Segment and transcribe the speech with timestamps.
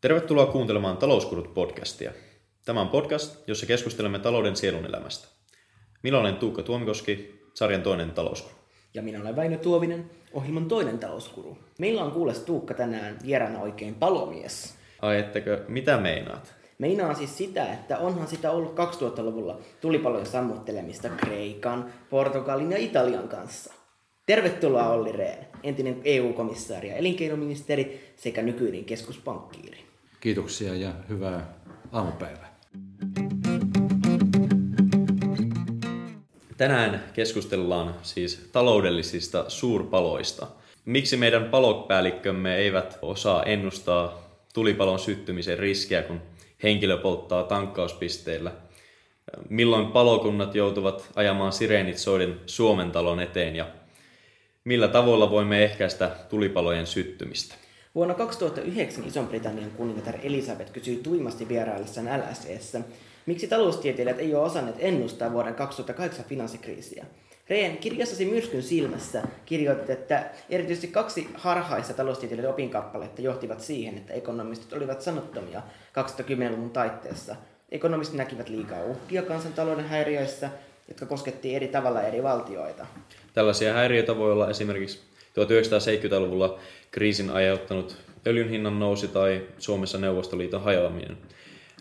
[0.00, 2.12] Tervetuloa kuuntelemaan Talouskurut podcastia.
[2.64, 5.28] Tämä on podcast, jossa keskustelemme talouden sielunelämästä.
[6.02, 8.54] Minä olen Tuukka Tuomikoski, sarjan toinen talouskuru.
[8.94, 11.58] Ja minä olen Väinö Tuovinen, ohjelman toinen talouskuru.
[11.78, 14.74] Meillä on kuules Tuukka tänään vieraana oikein palomies.
[15.02, 16.54] Ai ettekö, mitä meinaat?
[16.78, 23.74] Meinaa siis sitä, että onhan sitä ollut 2000-luvulla tulipalojen sammuttelemista Kreikan, Portugalin ja Italian kanssa.
[24.26, 29.89] Tervetuloa Olli Rehn, entinen EU-komissaari ja elinkeinoministeri sekä nykyinen keskuspankkiiri.
[30.20, 31.54] Kiitoksia ja hyvää
[31.92, 32.60] aamupäivää.
[36.56, 40.46] Tänään keskustellaan siis taloudellisista suurpaloista.
[40.84, 46.20] Miksi meidän palopäällikkömme eivät osaa ennustaa tulipalon syttymisen riskiä, kun
[46.62, 48.52] henkilö polttaa tankkauspisteillä?
[49.48, 53.66] Milloin palokunnat joutuvat ajamaan sireenit soiden Suomen talon eteen ja
[54.64, 57.59] millä tavoilla voimme ehkäistä tulipalojen syttymistä?
[57.94, 62.80] Vuonna 2009 Ison-Britannian kuningatar Elisabeth kysyi tuimasti vieraillessaan LSEssä,
[63.26, 67.06] miksi taloustieteilijät ei ole osanneet ennustaa vuoden 2008 finanssikriisiä.
[67.48, 74.72] Rehn, kirjassasi Myrskyn silmässä kirjoitit, että erityisesti kaksi harhaista taloustieteilijöiden opinkappaletta johtivat siihen, että ekonomistit
[74.72, 75.62] olivat sanottomia
[75.98, 77.36] 2010-luvun taitteessa.
[77.70, 80.50] Ekonomistit näkivät liikaa uhkia kansantalouden häiriöissä,
[80.88, 82.86] jotka koskettiin eri tavalla eri valtioita.
[83.34, 86.58] Tällaisia häiriöitä voi olla esimerkiksi 1970-luvulla
[86.90, 91.18] kriisin aiheuttanut öljyn hinnan nousi tai Suomessa Neuvostoliiton hajoaminen.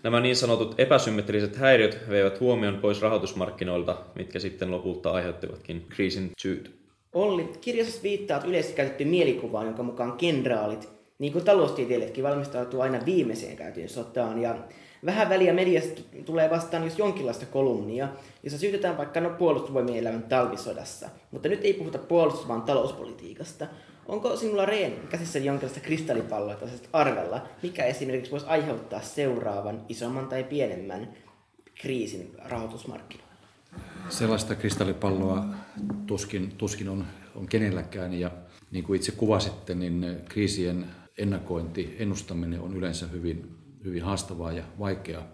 [0.03, 6.80] Nämä niin sanotut epäsymmetriset häiriöt veivät huomion pois rahoitusmarkkinoilta, mitkä sitten lopulta aiheuttivatkin kriisin syyt.
[7.14, 13.58] Olli, kirjassa viittaat yleisesti käytettyyn mielikuvaan, jonka mukaan kenraalit, niin kuin taloustieteilijätkin, valmistautuu aina viimeiseen
[13.58, 14.41] käytyyn sotaan.
[14.41, 14.56] Ja
[15.05, 18.07] vähän väliä mediasta tulee vastaan jos jonkinlaista kolumnia,
[18.44, 21.09] jossa syytetään vaikka no puolustusvoimien elämän talvisodassa.
[21.31, 23.68] Mutta nyt ei puhuta puolustus, vaan talouspolitiikasta.
[24.06, 30.44] Onko sinulla Reen käsissä jonkinlaista kristallipalloa tällaisesta arvella, mikä esimerkiksi voisi aiheuttaa seuraavan isomman tai
[30.44, 31.09] pienemmän
[31.75, 33.29] kriisin rahoitusmarkkinoilla?
[34.09, 35.46] Sellaista kristallipalloa
[36.07, 38.31] tuskin, tuskin on, on kenelläkään ja
[38.72, 40.85] niin kuin itse kuvasitte, niin kriisien
[41.18, 45.28] ennakointi, ennustaminen on yleensä hyvin, hyvin haastavaa ja vaikeaa.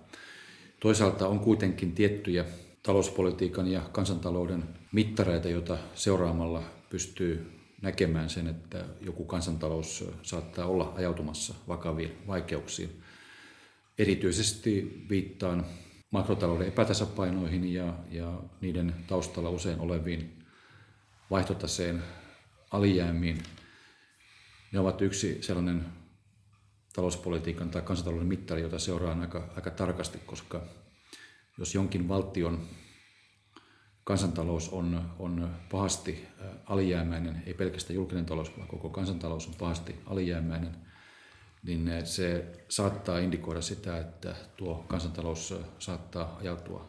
[0.79, 2.45] Toisaalta on kuitenkin tiettyjä
[2.83, 7.51] talouspolitiikan ja kansantalouden mittareita, joita seuraamalla pystyy
[7.81, 13.01] näkemään sen, että joku kansantalous saattaa olla ajautumassa vakaviin vaikeuksiin.
[13.97, 15.65] Erityisesti viittaan
[16.11, 20.39] makrotalouden epätasapainoihin ja, ja niiden taustalla usein oleviin
[21.31, 22.03] vaihtotaseen
[22.71, 23.43] alijäämiin.
[24.71, 25.85] Ne ovat yksi sellainen
[26.95, 30.61] talouspolitiikan tai kansantalouden mittari, jota seuraan aika, aika tarkasti, koska
[31.57, 32.67] jos jonkin valtion
[34.03, 36.27] kansantalous on, on pahasti
[36.65, 40.75] alijäämäinen, ei pelkästään julkinen talous, vaan koko kansantalous on pahasti alijäämäinen,
[41.63, 46.87] niin se saattaa indikoida sitä, että tuo kansantalous saattaa ajautua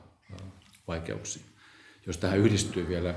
[0.88, 1.44] vaikeuksiin.
[2.06, 3.14] Jos tähän yhdistyy vielä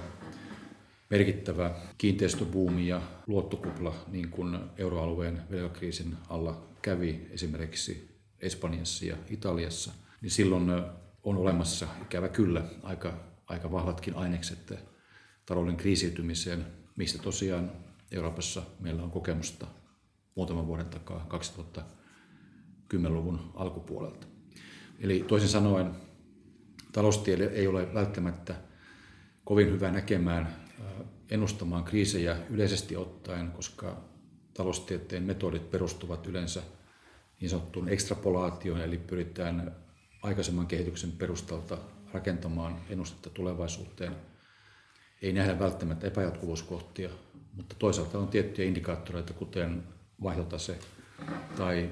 [1.09, 9.91] merkittävä kiinteistöbuumi ja luottokupla, niin kuin euroalueen velkakriisin alla kävi esimerkiksi Espanjassa ja Italiassa,
[10.21, 10.69] niin silloin
[11.23, 14.73] on olemassa ikävä kyllä aika aika vahvatkin ainekset
[15.45, 17.71] talouden kriisiytymiseen, mistä tosiaan
[18.11, 19.67] Euroopassa meillä on kokemusta
[20.35, 21.27] muutaman vuoden takaa
[22.93, 24.27] 2010-luvun alkupuolelta.
[24.99, 25.91] Eli toisin sanoen
[26.91, 28.55] taloustiede ei ole välttämättä
[29.43, 30.55] kovin hyvä näkemään,
[31.29, 34.03] ennustamaan kriisejä yleisesti ottaen, koska
[34.59, 36.61] taloustieteen metodit perustuvat yleensä
[37.41, 39.75] niin sanottuun ekstrapolaatioon, eli pyritään
[40.23, 41.77] aikaisemman kehityksen perustalta
[42.13, 44.15] rakentamaan ennustetta tulevaisuuteen.
[45.21, 47.09] Ei nähdä välttämättä epäjatkuvuuskohtia,
[47.53, 49.83] mutta toisaalta on tiettyjä indikaattoreita, kuten
[50.23, 50.77] vaihtotase
[51.57, 51.89] tai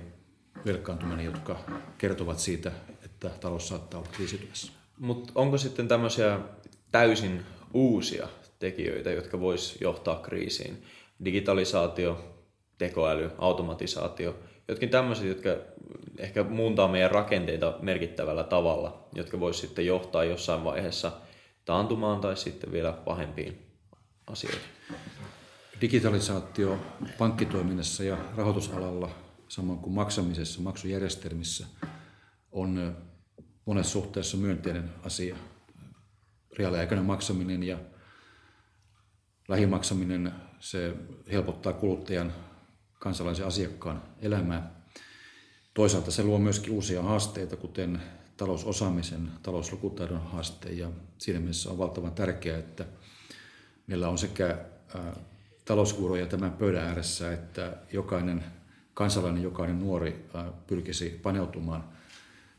[0.66, 1.60] velkaantuminen, jotka
[1.98, 2.72] kertovat siitä,
[3.06, 4.72] että talous saattaa olla kriisityössä.
[4.98, 6.40] Mutta onko sitten tämmöisiä
[6.92, 8.28] täysin uusia
[8.60, 10.84] tekijöitä, jotka vois johtaa kriisiin?
[11.26, 12.37] Digitalisaatio,
[12.78, 15.50] tekoäly, automatisaatio, jotkin tämmöiset, jotka
[16.18, 21.12] ehkä muuntaa meidän rakenteita merkittävällä tavalla, jotka voisi sitten johtaa jossain vaiheessa
[21.66, 23.66] taantumaan tai sitten vielä pahempiin
[24.28, 24.62] asioihin.
[25.82, 26.78] Digitalisaatio
[27.18, 29.10] pankkitoiminnassa ja rahoitusalalla,
[29.48, 31.68] samoin kuin maksamisessa, maksujärjestelmissä,
[32.52, 32.98] on
[33.66, 35.36] monessa suhteessa myönteinen asia.
[36.58, 37.78] Reaaliaikainen maksaminen ja
[39.48, 40.94] lähimaksaminen, se
[41.32, 42.34] helpottaa kuluttajan
[43.00, 44.72] kansalaisen asiakkaan elämää.
[45.74, 48.02] Toisaalta se luo myöskin uusia haasteita, kuten
[48.38, 52.86] talousosaamisen, talouslukutaidon haaste, ja siinä mielessä on valtavan tärkeää, että
[53.88, 54.66] meillä on sekä
[55.66, 58.44] talouskuuroja tämän pöydän ääressä, että jokainen
[58.94, 60.26] kansalainen, jokainen nuori
[60.68, 61.84] pyrkisi paneutumaan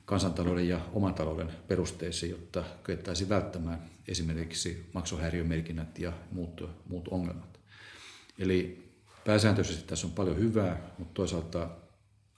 [0.04, 7.60] kansantalouden ja oman talouden perusteisiin, jotta kyettäisiin välttämään esimerkiksi maksuhäiriömerkinnät ja muut, muut ongelmat.
[8.38, 8.87] Eli
[9.28, 11.70] pääsääntöisesti tässä on paljon hyvää, mutta toisaalta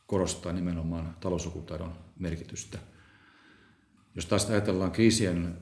[0.06, 2.78] korostaa nimenomaan talouslukutaidon merkitystä.
[4.14, 5.58] Jos taas ajatellaan kriisien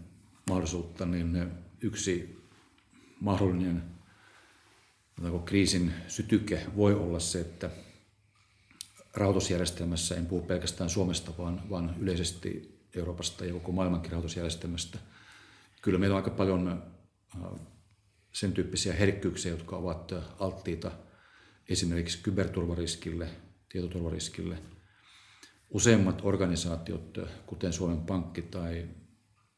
[0.49, 2.43] mahdollisuutta, niin yksi
[3.21, 3.83] mahdollinen
[5.45, 7.71] kriisin sytyke voi olla se, että
[9.15, 14.99] rahoitusjärjestelmässä, en puhu pelkästään Suomesta, vaan, vaan yleisesti Euroopasta ja koko maailmankin rahoitusjärjestelmästä,
[15.83, 16.83] kyllä meillä on aika paljon
[18.33, 20.91] sen tyyppisiä herkkyyksiä, jotka ovat alttiita
[21.69, 23.29] esimerkiksi kyberturvariskille,
[23.69, 24.59] tietoturvariskille.
[25.71, 28.89] Useimmat organisaatiot, kuten Suomen Pankki tai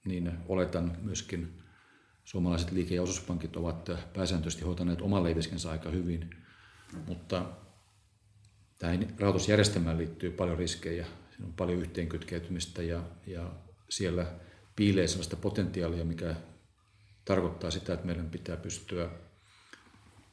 [0.05, 1.63] niin oletan myöskin
[2.25, 6.31] suomalaiset liike- ja osuuspankit ovat pääsääntöisesti hoitaneet oman leiviskensä aika hyvin,
[7.07, 7.47] mutta
[8.79, 13.53] tähän rahoitusjärjestelmään liittyy paljon riskejä, siinä on paljon yhteenkytkeytymistä ja, ja
[13.89, 14.27] siellä
[14.77, 16.35] piilee sellaista potentiaalia, mikä
[17.25, 19.11] tarkoittaa sitä, että meidän pitää pystyä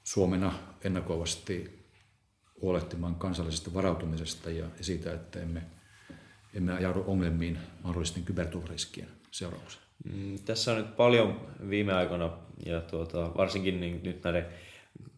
[0.07, 1.79] Suomena ennakoivasti
[2.61, 5.61] huolehtimaan kansallisesta varautumisesta ja siitä, että emme,
[6.53, 9.83] emme ajaudu ongelmiin mahdollisten kyberturvariskien seurauksena.
[10.13, 12.29] Mm, tässä on nyt paljon viime aikoina
[12.65, 14.45] ja tuota, varsinkin niin nyt näiden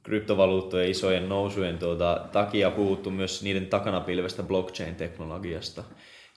[0.04, 5.84] kryptovaluuttojen isojen nousujen tuota, takia puhuttu myös niiden takana pilvestä blockchain-teknologiasta.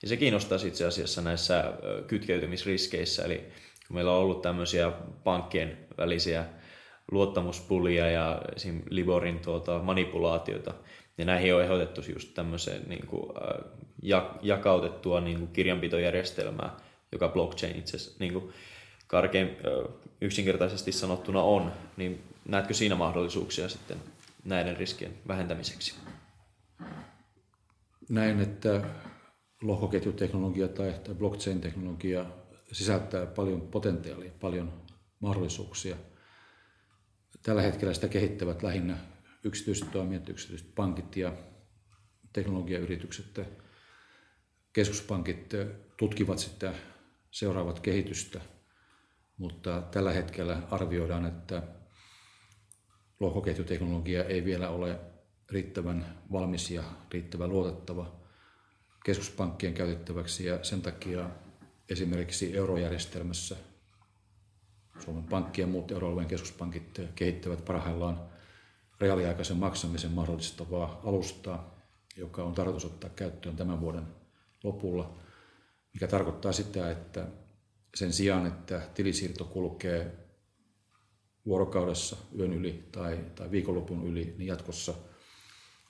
[0.01, 1.73] Ja se kiinnostaa itse asiassa näissä
[2.07, 3.37] kytkeytymisriskeissä, eli
[3.87, 4.91] kun meillä on ollut tämmöisiä
[5.23, 6.45] pankkien välisiä
[7.13, 8.81] luottamuspulia ja esim.
[8.89, 10.73] Liborin tuota, manipulaatioita,
[11.17, 16.75] ja näihin on ehdotettu just tämmöiseen niin kuin, äh, jakautettua niin kuin kirjanpitojärjestelmää,
[17.11, 18.49] joka blockchain itse asiassa niin kuin
[19.07, 23.97] karkein, äh, yksinkertaisesti sanottuna on, niin näetkö siinä mahdollisuuksia sitten
[24.45, 25.95] näiden riskien vähentämiseksi?
[28.09, 28.81] Näin, että
[29.61, 32.25] lohkoketjuteknologia tai, tai blockchain-teknologia
[32.71, 34.73] sisältää paljon potentiaalia, paljon
[35.19, 35.95] mahdollisuuksia.
[37.43, 38.97] Tällä hetkellä sitä kehittävät lähinnä
[39.43, 41.33] yksityiset toimijat, yksityiset pankit ja
[42.33, 43.41] teknologiayritykset.
[44.73, 45.53] Keskuspankit
[45.97, 46.73] tutkivat sitä
[47.31, 48.41] seuraavat kehitystä,
[49.37, 51.63] mutta tällä hetkellä arvioidaan, että
[53.19, 54.99] lohkoketjuteknologia ei vielä ole
[55.49, 58.23] riittävän valmis ja riittävän luotettava
[59.03, 61.29] keskuspankkien käytettäväksi ja sen takia
[61.89, 63.55] esimerkiksi eurojärjestelmässä
[64.99, 68.21] Suomen Pankki ja muut euroalueen keskuspankit kehittävät parhaillaan
[68.99, 71.75] reaaliaikaisen maksamisen mahdollistavaa alustaa,
[72.17, 74.07] joka on tarkoitus ottaa käyttöön tämän vuoden
[74.63, 75.17] lopulla,
[75.93, 77.27] mikä tarkoittaa sitä, että
[77.95, 80.23] sen sijaan, että tilisiirto kulkee
[81.45, 84.93] vuorokaudessa yön yli tai, tai viikonlopun yli, niin jatkossa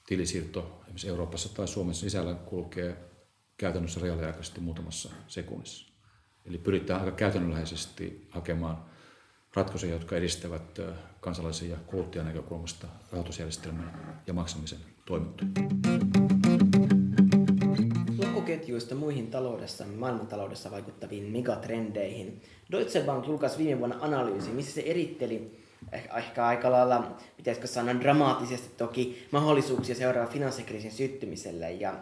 [0.07, 2.97] tilisiirto esimerkiksi Euroopassa tai Suomessa sisällä kulkee
[3.57, 5.93] käytännössä reaaliaikaisesti muutamassa sekunnissa.
[6.45, 8.85] Eli pyritään aika käytännönläheisesti hakemaan
[9.53, 10.79] ratkaisuja, jotka edistävät
[11.19, 15.47] kansalaisen ja kuluttajan näkökulmasta rahoitusjärjestelmän ja maksamisen toimintaa.
[18.17, 22.41] Lohkoketjuista muihin taloudessa, maailmantaloudessa vaikuttaviin megatrendeihin.
[22.71, 25.59] Deutsche Bank julkaisi viime vuonna analyysi, missä se eritteli
[25.91, 31.71] eh, ehkä aika lailla, pitäisikö sanoa dramaattisesti toki, mahdollisuuksia seuraava finanssikriisin syttymiselle.
[31.71, 31.93] Ja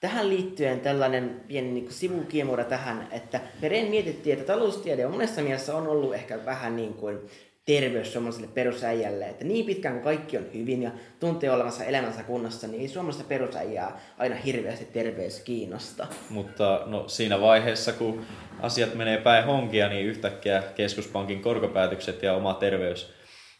[0.00, 5.76] Tähän liittyen tällainen pieni niin sivukiemura tähän, että pereen mietittiin, että taloustiede on monessa mielessä
[5.76, 7.18] on ollut ehkä vähän niin kuin
[7.66, 12.66] terveys suomalaiselle perusäijälle, että niin pitkään kuin kaikki on hyvin ja tuntee olevansa elämänsä kunnossa,
[12.66, 16.06] niin ei suomalaisesta perusäijää aina hirveästi terveys kiinnosta.
[16.30, 18.26] Mutta no, siinä vaiheessa, kun
[18.60, 23.12] asiat menee päin honkia, niin yhtäkkiä keskuspankin korkopäätökset ja oma terveys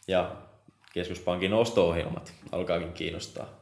[0.07, 0.35] ja
[0.93, 3.56] keskuspankin osto-ohjelmat alkaakin kiinnostaa.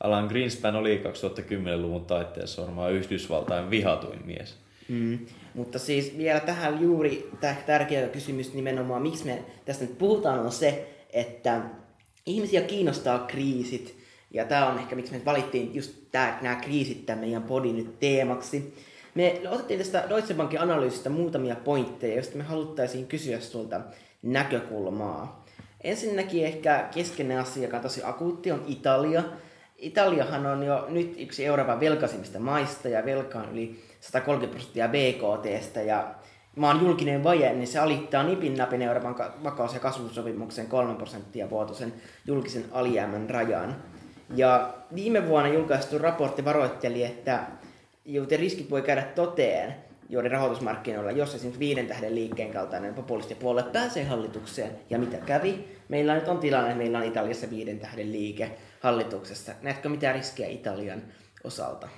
[0.00, 4.56] Alan Greenspan oli 2010-luvun taitteessa varmaan Yhdysvaltain vihatuin mies.
[4.88, 5.18] Mm.
[5.54, 7.30] Mutta siis vielä tähän juuri
[7.66, 11.60] tärkeä kysymys nimenomaan, miksi me tästä nyt puhutaan, on se, että
[12.26, 14.00] ihmisiä kiinnostaa kriisit.
[14.30, 18.00] Ja tämä on ehkä, miksi me valittiin just tää, nämä kriisit tämän meidän podin nyt
[18.00, 18.74] teemaksi.
[19.14, 23.80] Me otettiin tästä Deutsche Bankin analyysistä muutamia pointteja, joista me haluttaisiin kysyä sulta
[24.22, 25.44] näkökulmaa.
[25.80, 29.22] Ensinnäkin ehkä keskeinen asia, joka on tosi akuutti, on Italia.
[29.80, 35.82] Italiahan on jo nyt yksi Euroopan velkaisimmista maista ja velka on yli 130 prosenttia BKTstä
[35.82, 36.14] ja
[36.56, 41.92] maan julkinen vaje, niin se alittaa nipin napin Euroopan vakaus- ja kasvusopimuksen 3 prosenttia vuotuisen
[42.26, 43.76] julkisen alijäämän rajan.
[44.36, 47.42] Ja viime vuonna julkaistu raportti varoitteli, että
[48.04, 49.74] joten riskit voi käydä toteen.
[50.10, 55.79] joiden rahoitusmarkkinoilla, jos esimerkiksi viiden tähden liikkeen kaltainen populistipuolue pääsee hallitukseen, ja mitä kävi?
[55.90, 59.54] Meillä nyt on tilanne, että meillä on Italiassa viiden tähden liike hallituksessa.
[59.62, 61.02] Näetkö mitään riskejä Italian
[61.44, 61.88] osalta?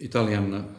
[0.00, 0.76] Italian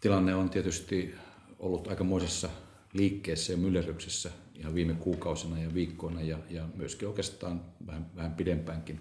[0.00, 1.14] tilanne on tietysti
[1.58, 2.48] ollut aikamoisessa
[2.92, 9.00] liikkeessä ja myllerryksessä ihan viime kuukausina ja viikkoina ja, ja myöskin oikeastaan vähän, vähän pidempäänkin.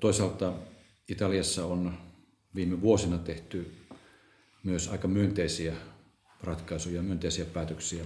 [0.00, 0.52] Toisaalta
[1.08, 1.98] Italiassa on
[2.54, 3.72] viime vuosina tehty
[4.62, 5.74] myös aika myönteisiä
[6.42, 8.04] ratkaisuja, myönteisiä päätöksiä.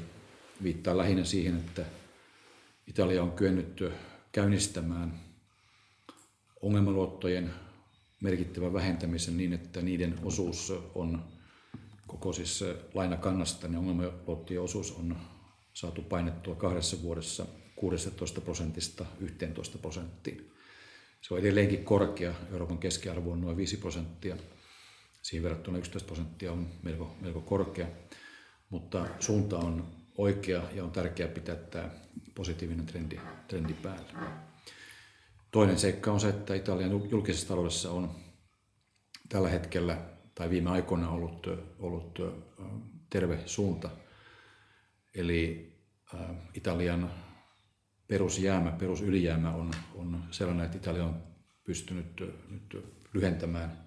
[0.62, 1.84] Viittaa lähinnä siihen, että
[2.86, 3.84] Italia on kyennyt
[4.32, 5.20] käynnistämään
[6.62, 7.50] ongelmaluottojen
[8.20, 11.25] merkittävän vähentämisen niin, että niiden osuus on
[12.06, 15.16] koko siis lainakannasta, niin ongelmaluottojen osuus on
[15.75, 17.46] saatu painettua kahdessa vuodessa
[17.76, 20.52] 16 prosentista 11 prosenttiin.
[21.20, 24.36] Se on edelleenkin korkea, Euroopan keskiarvo on noin 5 prosenttia,
[25.22, 27.86] siihen verrattuna 11 prosenttia on melko, melko korkea,
[28.70, 31.90] mutta suunta on oikea ja on tärkeää pitää tämä
[32.35, 34.12] positiivinen trendi, trendi päällä.
[35.50, 38.11] Toinen seikka on se, että Italian julkisessa taloudessa on
[39.28, 39.99] tällä hetkellä
[40.35, 41.46] tai viime aikoina ollut,
[41.78, 42.18] ollut
[43.11, 43.90] terve suunta.
[45.14, 45.73] Eli
[46.54, 47.11] Italian
[48.08, 51.23] perusjäämä, perusylijäämä on, on sellainen, että Italia on
[51.64, 53.87] pystynyt nyt lyhentämään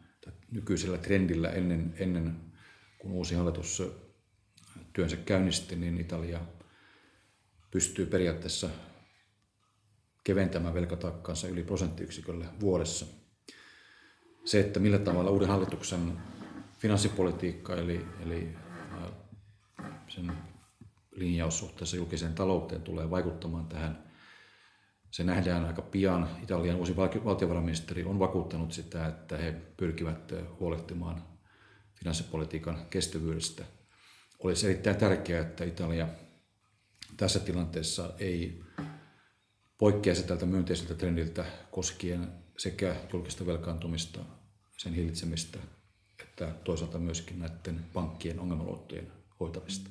[0.52, 2.36] nykyisellä trendillä ennen, ennen
[3.00, 3.84] kuin uusi hallitus
[4.94, 6.40] työnsä käynnisti, niin Italia
[7.72, 8.70] pystyy periaatteessa
[10.24, 13.06] keventämään velkatakkaansa yli prosenttiyksiköllä vuodessa.
[14.46, 16.18] Se, että millä tavalla uuden hallituksen
[16.80, 18.58] finanssipolitiikka eli, eli
[20.08, 20.32] sen
[21.12, 24.04] linjaus suhteessa julkiseen talouteen tulee vaikuttamaan tähän.
[25.12, 26.30] Se nähdään aika pian.
[26.44, 31.24] Italian uusi valtiovarainministeri on vakuuttanut sitä, että he pyrkivät huolehtimaan
[31.96, 33.64] finanssipolitiikan kestävyydestä.
[34.40, 36.08] Olisi erittäin tärkeää, että Italia
[37.18, 38.62] tässä tilanteessa ei
[39.78, 42.28] poikkeaisi tältä myönteiseltä trendiltä koskien
[42.58, 44.20] sekä julkista velkaantumista,
[44.78, 45.60] sen hillitsemistä,
[46.24, 49.90] että toisaalta myöskin näiden pankkien ongelmaluottojen hoitamista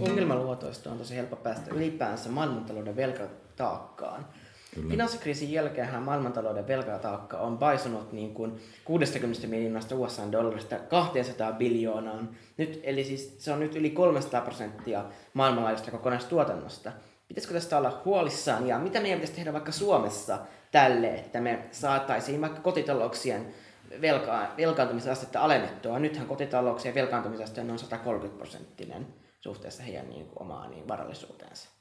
[0.00, 4.26] ongelmaluotoista on tosi helppo päästä ylipäänsä maailmantalouden velkataakkaan.
[4.74, 4.90] Kyllä.
[4.90, 12.30] Finanssikriisin jälkeen maailmantalouden velkataakka on paisunut niin kuin 60 miljoonasta USA-dollarista 200 biljoonaan.
[12.56, 16.92] Nyt, eli siis se on nyt yli 300 prosenttia maailmanlaajuisesta kokonaistuotannosta.
[17.28, 20.38] Pitäisikö tästä olla huolissaan ja mitä meidän pitäisi tehdä vaikka Suomessa
[20.70, 23.54] tälle, että me saataisiin vaikka kotitalouksien
[24.00, 25.98] velka- velkaantumisastetta alennettua.
[25.98, 29.06] Nythän kotitalouksien velkaantumisaste on noin 130 prosenttinen
[29.40, 31.77] suhteessa heidän niin kuin, omaan niin varallisuuteensa.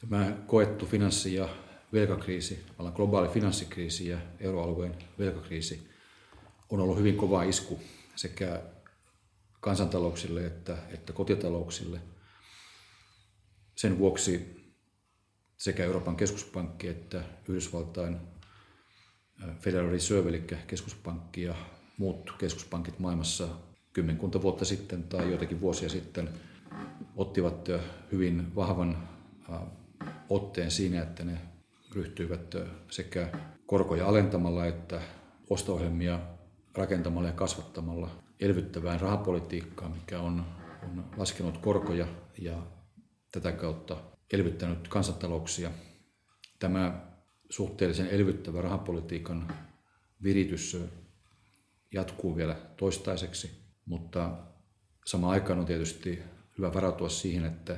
[0.00, 1.48] Tämä koettu finanssi- ja
[1.92, 5.88] velkakriisi, globaali finanssikriisi ja euroalueen velkakriisi
[6.70, 7.80] on ollut hyvin kova isku
[8.16, 8.62] sekä
[9.60, 12.00] kansantalouksille että, että kotitalouksille.
[13.74, 14.64] Sen vuoksi
[15.56, 18.16] sekä Euroopan keskuspankki että Yhdysvaltain
[19.60, 21.54] Federal Reserve, eli keskuspankki ja
[21.98, 23.48] muut keskuspankit maailmassa
[23.92, 26.28] kymmenkunta vuotta sitten tai joitakin vuosia sitten
[27.16, 27.68] ottivat
[28.12, 29.08] hyvin vahvan
[30.30, 31.38] otteen siinä, että ne
[31.94, 32.54] ryhtyivät
[32.90, 33.28] sekä
[33.66, 35.00] korkoja alentamalla että
[35.50, 36.20] osto-ohjelmia
[36.74, 40.44] rakentamalla ja kasvattamalla elvyttävään rahapolitiikkaan, mikä on,
[40.82, 42.06] on laskenut korkoja
[42.38, 42.66] ja
[43.32, 43.96] tätä kautta
[44.32, 45.70] elvyttänyt kansantalouksia.
[46.58, 47.06] Tämä
[47.50, 49.54] suhteellisen elvyttävä rahapolitiikan
[50.22, 50.76] viritys
[51.92, 53.64] jatkuu vielä toistaiseksi.
[53.86, 54.30] Mutta
[55.06, 56.22] samaan aikaan on tietysti
[56.58, 57.76] hyvä varautua siihen, että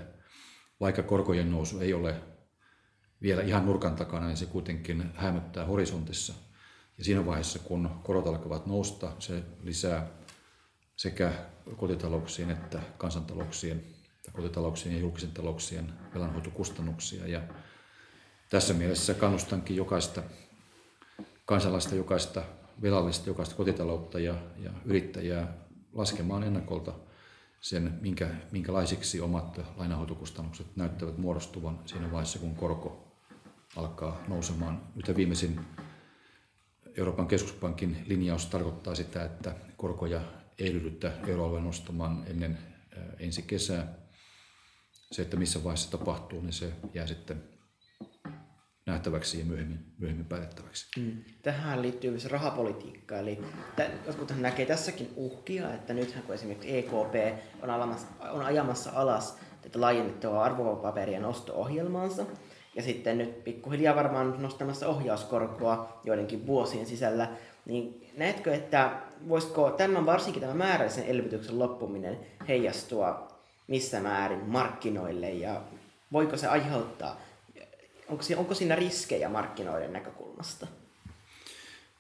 [0.81, 2.21] vaikka korkojen nousu ei ole
[3.23, 6.35] vielä ihan nurkan takana, niin se kuitenkin hämöttää horisontissa.
[6.99, 10.09] Ja siinä vaiheessa, kun korot alkavat nousta, se lisää
[10.97, 11.33] sekä
[11.77, 13.97] kotitalouksien että kansantalouksien
[14.33, 17.27] kotitalouksien ja julkisen talouksien velanhoitokustannuksia.
[17.27, 17.41] Ja
[18.51, 20.23] tässä mielessä kannustankin jokaista
[21.45, 22.43] kansalaista, jokaista
[22.83, 25.53] velallista, jokaista kotitaloutta ja, ja yrittäjää
[25.93, 26.93] laskemaan ennakolta
[27.61, 33.06] sen, minkä, minkälaisiksi omat lainahoitokustannukset näyttävät muodostuvan siinä vaiheessa, kun korko
[33.77, 34.83] alkaa nousemaan.
[34.95, 35.61] Nyt viimeisin
[36.97, 40.21] Euroopan keskuspankin linjaus tarkoittaa sitä, että korkoja
[40.59, 42.59] ei ryhdytä euroalueen nostamaan ennen
[43.19, 43.95] ensi kesää.
[45.13, 47.43] Se, että missä vaiheessa tapahtuu, niin se jää sitten
[48.87, 51.01] nähtäväksi ja myöhemmin, myöhemmin päätettäväksi.
[51.01, 51.25] Mm.
[51.43, 53.43] Tähän liittyy myös rahapolitiikka, eli
[54.07, 57.15] jotkut näkee tässäkin uhkia, että nythän kun esimerkiksi EKP
[57.63, 62.27] on, alamassa, on ajamassa alas tätä laajennettua arvopaperien osto-ohjelmaansa,
[62.77, 67.29] ja sitten nyt pikkuhiljaa varmaan nostamassa ohjauskorkoa joidenkin vuosien sisällä,
[67.67, 68.91] niin näetkö, että
[69.29, 72.19] voisiko tämän varsinkin tämän määrällisen elvytyksen loppuminen
[72.49, 73.37] heijastua
[73.69, 75.63] missä määrin markkinoille ja
[76.13, 77.21] voiko se aiheuttaa,
[78.09, 80.67] onko, onko siinä riskejä markkinoiden näkökulmasta?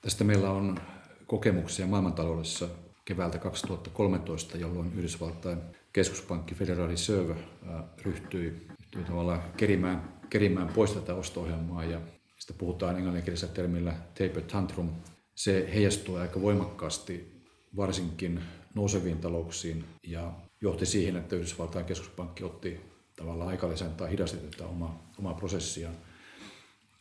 [0.02, 0.80] Tästä meillä on
[1.26, 2.68] kokemuksia maailmantaloudessa
[3.04, 5.59] keväältä 2013, jolloin Yhdysvaltain
[5.92, 7.35] keskuspankki Federal Reserve
[8.02, 12.00] ryhtyi, ryhtyi tavallaan kerimään, kerimään pois tätä osto-ohjelmaa ja
[12.38, 14.90] sitä puhutaan englanninkielisellä termillä taper tantrum.
[15.35, 17.42] Se heijastuu aika voimakkaasti
[17.76, 18.40] varsinkin
[18.75, 22.80] nouseviin talouksiin ja johti siihen, että Yhdysvaltain keskuspankki otti
[23.16, 25.95] tavallaan aikalisän tai hidasti tätä omaa, omaa prosessiaan.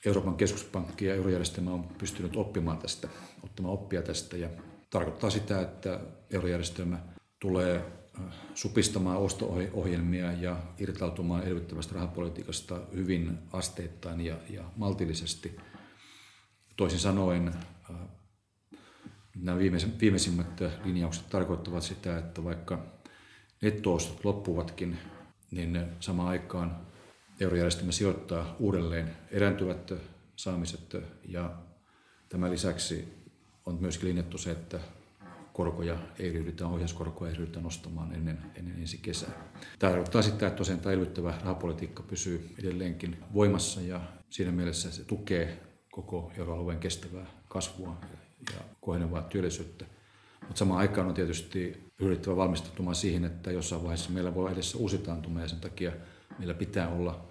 [0.06, 3.08] Euroopan keskuspankki ja eurojärjestelmä on pystynyt oppimaan tästä,
[3.44, 4.50] ottamaan oppia tästä ja
[4.90, 6.00] tarkoittaa sitä, että
[6.32, 7.00] eurojärjestelmä
[7.40, 7.86] tulee
[8.54, 15.56] supistamaan osto-ohjelmia ja irtautumaan elvyttävästä rahapolitiikasta hyvin asteittain ja, ja maltillisesti.
[16.76, 17.96] Toisin sanoen äh,
[19.36, 19.58] nämä
[20.00, 22.86] viimeisimmät linjaukset tarkoittavat sitä, että vaikka
[23.62, 24.98] nettoostot loppuvatkin,
[25.52, 26.88] niin samaan aikaan
[27.40, 29.94] eurojärjestelmä sijoittaa uudelleen erääntyvät
[30.36, 30.96] saamiset
[31.28, 31.56] ja
[32.30, 33.08] tämän lisäksi
[33.66, 34.80] on myöskin linjattu se, että
[35.56, 39.30] korkoja ei ryhdytä, ohjauskorkoja ei ryhdytä nostamaan ennen, ennen ensi kesää.
[39.80, 45.04] Tämä tarkoittaa sitä, että tosiaan tämä elvyttävä rahapolitiikka pysyy edelleenkin voimassa ja siinä mielessä se
[45.04, 47.98] tukee koko euroalueen kestävää kasvua
[48.54, 49.86] ja kohenevaa työllisyyttä.
[50.42, 54.98] Mutta samaan aikaan on tietysti pyrittävä valmistautumaan siihen, että jossain vaiheessa meillä voi edessä uusi
[54.98, 55.92] taantuma ja sen takia
[56.40, 57.28] meillä pitää olla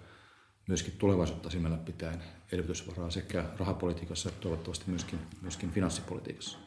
[0.67, 6.57] myöskin tulevaisuutta silmällä pitäen elvytysvaraa sekä rahapolitiikassa että toivottavasti myöskin, myöskin finanssipolitiikassa.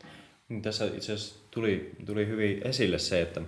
[0.49, 3.41] Niin tässä itse asiassa tuli, tuli hyvin esille se, että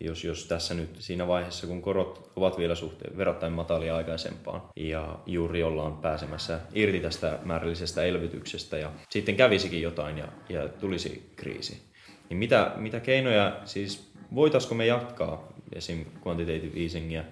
[0.00, 5.18] jos, jos tässä nyt siinä vaiheessa, kun korot ovat vielä suhteen verrattain matalia aikaisempaan ja
[5.26, 11.82] juuri ollaan pääsemässä irti tästä määrällisestä elvytyksestä ja sitten kävisikin jotain ja, ja tulisi kriisi,
[12.28, 16.04] niin mitä, mitä keinoja, siis voitaisiko me jatkaa esim.
[16.26, 17.24] quantitative easingia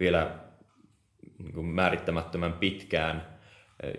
[0.00, 0.38] vielä
[1.38, 3.38] niin kuin määrittämättömän pitkään,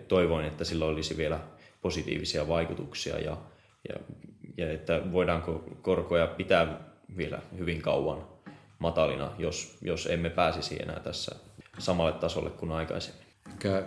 [0.08, 1.40] toivoin, että sillä olisi vielä
[1.82, 3.38] positiivisia vaikutuksia ja,
[3.90, 3.96] ja,
[4.58, 6.80] ja että voidaanko korkoja pitää
[7.18, 8.28] vielä hyvin kauan
[8.80, 11.36] matalina, jos, jos emme pääsisi enää tässä
[11.78, 13.26] samalle tasolle kuin aikaisemmin.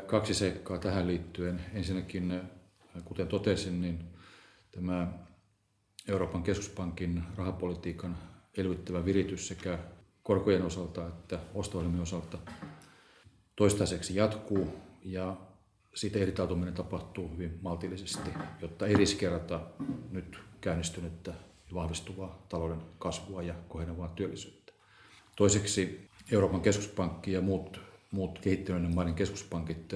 [0.07, 1.61] Kaksi seikkaa tähän liittyen.
[1.75, 2.41] Ensinnäkin,
[3.05, 3.99] kuten totesin, niin
[4.71, 5.09] tämä
[6.09, 8.19] Euroopan keskuspankin rahapolitiikan
[8.57, 9.79] elvyttävä viritys sekä
[10.23, 12.39] korkojen osalta että osto osalta
[13.57, 15.37] toistaiseksi jatkuu ja
[15.95, 19.61] siitä eritautuminen tapahtuu hyvin maltillisesti, jotta ei riskeerata
[20.11, 21.31] nyt käynnistynyttä
[21.69, 24.73] ja vahvistuvaa talouden kasvua ja kohenevaa työllisyyttä.
[25.37, 29.93] Toiseksi Euroopan keskuspankki ja muut, muut kehittyneiden maiden keskuspankit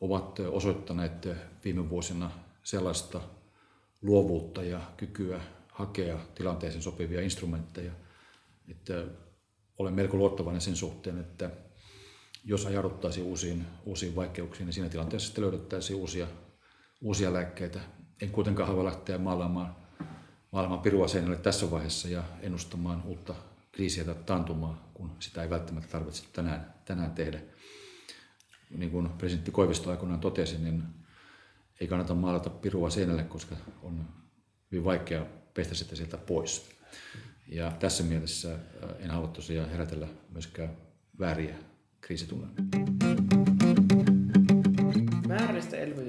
[0.00, 1.28] ovat osoittaneet
[1.64, 2.30] viime vuosina
[2.62, 3.20] sellaista
[4.02, 7.92] luovuutta ja kykyä hakea tilanteeseen sopivia instrumentteja.
[8.68, 9.04] Että
[9.78, 11.50] olen melko luottavainen sen suhteen, että
[12.44, 16.26] jos ajauduttaisiin uusiin, uusiin vaikeuksiin, niin siinä tilanteessa sitten löydettäisiin uusia,
[17.02, 17.80] uusia lääkkeitä.
[18.22, 19.76] En kuitenkaan halua lähteä maalaamaan,
[20.52, 23.34] maalaamaan pirua seinälle tässä vaiheessa ja ennustamaan uutta
[23.72, 27.40] kriisiä tai taantumaa, kun sitä ei välttämättä tarvitse tänään, tänään tehdä.
[28.70, 30.82] Niin kuin presidentti Koivisto aikoinaan totesi, niin
[31.80, 34.08] ei kannata maalata pirua seinälle, koska on
[34.72, 36.70] hyvin vaikea pestä sitä sieltä pois.
[37.48, 38.60] Ja tässä mielessä äh,
[38.98, 40.76] en halua tosiaan herätellä myöskään
[41.18, 41.54] vääriä
[42.00, 43.09] kriisitunnelmia.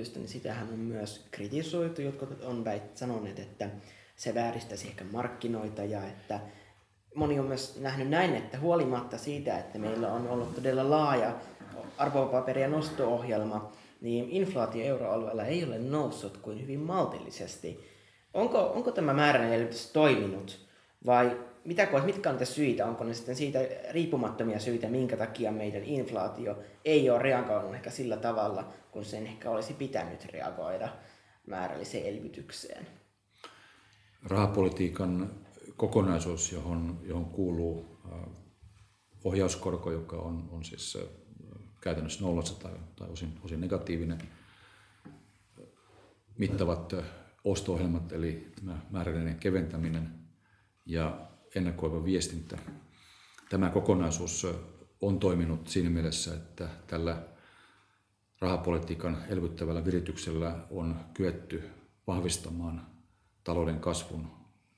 [0.01, 2.01] Elvytystä, niin sitähän on myös kritisoitu.
[2.01, 3.69] Jotkut on väit, sanoneet, että
[4.15, 6.39] se vääristäisi ehkä markkinoita ja että
[7.15, 11.35] moni on myös nähnyt näin, että huolimatta siitä, että meillä on ollut todella laaja
[11.97, 17.79] arvopaperien nosto-ohjelma, niin inflaatio euroalueella ei ole noussut kuin hyvin maltillisesti.
[18.33, 20.59] Onko, onko tämä määräinen elvytys toiminut
[21.05, 22.85] vai mitä koet, mitkä on niitä syitä?
[22.85, 23.59] Onko ne sitten siitä
[23.91, 29.49] riippumattomia syitä, minkä takia meidän inflaatio ei ole reagoinut ehkä sillä tavalla, kun sen ehkä
[29.49, 30.89] olisi pitänyt reagoida
[31.47, 32.87] määrälliseen elvytykseen?
[34.23, 35.31] Rahapolitiikan
[35.77, 37.97] kokonaisuus, johon, johon kuuluu
[39.23, 40.97] ohjauskorko, joka on, on siis
[41.81, 44.19] käytännössä nollassa tai, tai osin, osin negatiivinen.
[46.37, 46.93] Mittavat
[47.43, 48.51] osto-ohjelmat, eli
[48.89, 50.13] määrällinen keventäminen
[50.85, 52.57] ja ennakoiva viestintä.
[53.49, 54.47] Tämä kokonaisuus
[55.01, 57.30] on toiminut siinä mielessä, että tällä
[58.41, 61.69] rahapolitiikan elvyttävällä virityksellä on kyetty
[62.07, 62.87] vahvistamaan
[63.43, 64.31] talouden kasvun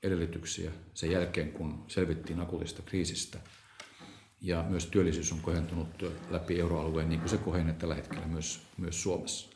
[0.03, 3.39] edellytyksiä sen jälkeen, kun selvittiin akuutista kriisistä–
[4.43, 5.87] ja myös työllisyys on kohentunut
[6.29, 9.49] läpi euroalueen, niin kuin se kohenee tällä hetkellä myös, myös Suomessa.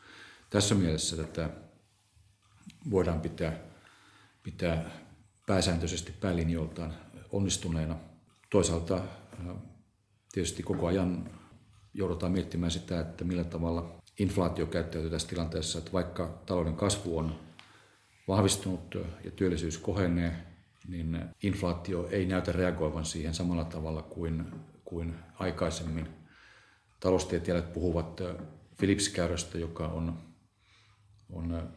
[0.49, 1.49] Tässä mielessä tätä
[2.91, 3.59] voidaan pitää,
[4.43, 4.91] pitää
[5.45, 6.93] pääsääntöisesti päälinjoiltaan
[7.31, 7.95] onnistuneena.
[8.49, 9.01] Toisaalta
[10.31, 11.29] tietysti koko ajan
[11.93, 17.39] joudutaan miettimään sitä, että millä tavalla inflaatio käyttäytyy tässä tilanteessa, että vaikka talouden kasvu on
[18.27, 20.35] vahvistunut ja työllisyys kohenee,
[20.87, 24.45] niin inflaatio ei näytä reagoivan siihen samalla tavalla kuin,
[24.85, 26.07] kuin aikaisemmin.
[26.99, 28.21] Taloustieteilijät puhuvat
[28.77, 30.19] Philips-käyrästä, joka on,
[31.33, 31.69] on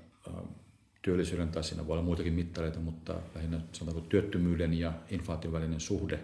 [1.03, 6.21] työllisyyden, tai siinä voi olla muitakin mittareita, mutta lähinnä sanotaanko työttömyyden ja inflaation välinen suhde.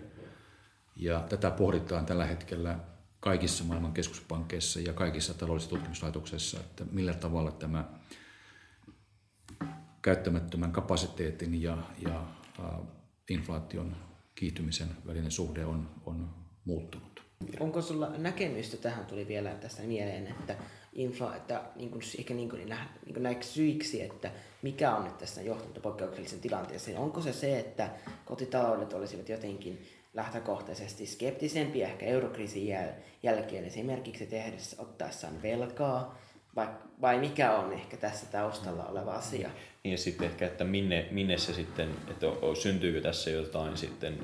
[0.96, 2.78] Ja tätä pohditaan tällä hetkellä
[3.20, 7.84] kaikissa maailman keskuspankkeissa ja kaikissa taloudellisissa tutkimuslaitoksissa, että millä tavalla tämä
[10.02, 12.24] käyttämättömän kapasiteetin ja, ja
[12.60, 12.80] äh,
[13.30, 13.96] inflaation
[14.34, 16.28] kiihtymisen välinen suhde on, on
[16.64, 17.22] muuttunut.
[17.60, 20.56] Onko sulla näkemystä, tähän tuli vielä tästä mieleen, että
[20.92, 24.30] infla, että niin kuin, ehkä niin kuin, niin kuin näiksi syiksi, että
[24.62, 26.98] mikä on nyt tässä johtanut poikkeuksellisen tilanteeseen.
[26.98, 27.90] Onko se se, että
[28.24, 36.18] kotitaloudet olisivat jotenkin lähtökohtaisesti skeptisempi ehkä eurokriisin jäl- jälkeen esimerkiksi tehdessä ottaessaan velkaa,
[36.56, 36.66] vai,
[37.00, 39.50] vai mikä on ehkä tässä taustalla oleva asia?
[39.84, 42.26] Niin ja sitten ehkä, että minne, minne se sitten, että
[42.62, 44.18] syntyykö tässä jotain sitten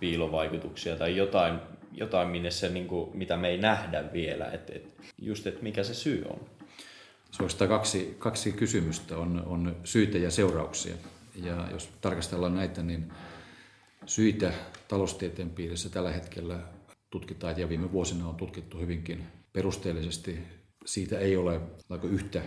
[0.00, 1.58] piilovaikutuksia tai jotain,
[1.92, 5.82] jotain minne se, niin kuin, mitä me ei nähdä vielä, että, että just, että mikä
[5.82, 6.40] se syy on.
[7.30, 10.94] Suosittaa kaksi, kaksi kysymystä, on, on syitä ja seurauksia.
[11.42, 13.12] Ja jos tarkastellaan näitä, niin
[14.06, 14.52] syitä
[14.88, 16.58] taloustieteen piirissä tällä hetkellä
[17.10, 20.38] tutkitaan ja viime vuosina on tutkittu hyvinkin perusteellisesti.
[20.84, 21.60] Siitä ei ole
[22.02, 22.42] yhtä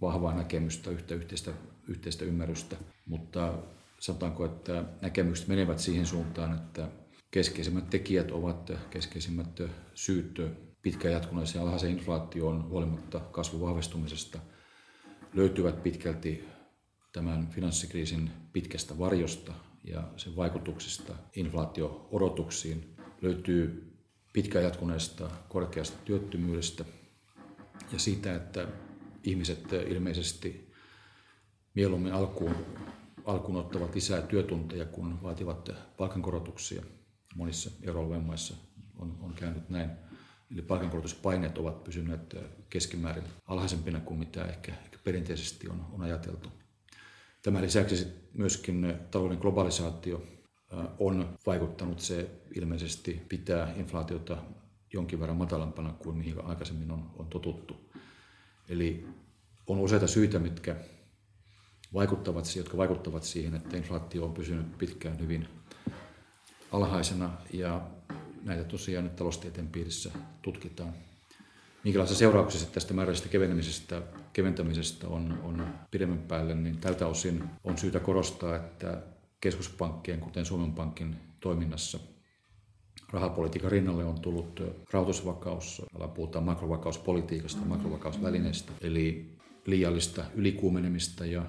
[0.00, 1.52] vahvaa näkemystä, yhtä yhteistä,
[1.88, 3.58] yhteistä ymmärrystä, mutta
[4.00, 6.88] sanotaanko, että näkemykset menevät siihen suuntaan, että
[7.30, 9.60] keskeisimmät tekijät ovat keskeisimmät
[9.94, 10.40] syyt
[10.82, 14.38] pitkään jatkuneeseen alhaiseen inflaatioon huolimatta kasvun vahvistumisesta
[15.34, 16.44] löytyvät pitkälti
[17.12, 19.52] tämän finanssikriisin pitkästä varjosta,
[19.84, 23.92] ja sen vaikutuksista inflaatio-odotuksiin löytyy
[24.32, 26.84] pitkään jatkuneesta korkeasta työttömyydestä
[27.92, 28.68] ja siitä, että
[29.22, 30.72] ihmiset ilmeisesti
[31.74, 32.54] mieluummin alkuun,
[33.24, 36.82] alkuun ottavat lisää työtunteja, kun vaativat palkankorotuksia.
[37.34, 38.54] Monissa euroalueen maissa
[38.98, 39.90] on, on käynyt näin.
[40.52, 42.36] Eli palkankorotuspaineet ovat pysyneet
[42.70, 46.48] keskimäärin alhaisempina kuin mitä ehkä, ehkä perinteisesti on, on ajateltu.
[47.42, 50.22] Tämän lisäksi myöskin talouden globalisaatio
[50.98, 52.00] on vaikuttanut.
[52.00, 54.38] Se ilmeisesti pitää inflaatiota
[54.92, 57.92] jonkin verran matalampana kuin mihin aikaisemmin on, on totuttu.
[58.68, 59.06] Eli
[59.66, 60.76] on useita syitä, mitkä
[61.94, 65.48] vaikuttavat, jotka vaikuttavat siihen, että inflaatio on pysynyt pitkään hyvin
[66.72, 67.90] alhaisena ja
[68.42, 70.10] näitä tosiaan nyt taloustieteen piirissä
[70.42, 70.94] tutkitaan
[71.84, 78.00] minkälaisia seurauksia tästä määrällisestä kevenemisestä, keventämisestä on, on pidemmän päälle, niin tältä osin on syytä
[78.00, 79.02] korostaa, että
[79.40, 81.98] keskuspankkien, kuten Suomen Pankin toiminnassa,
[83.12, 84.60] rahapolitiikan rinnalle on tullut
[84.92, 85.82] rahoitusvakaus,
[86.14, 91.46] puhutaan makrovakauspolitiikasta, makrovakausvälineistä, eli liiallista ylikuumenemista ja,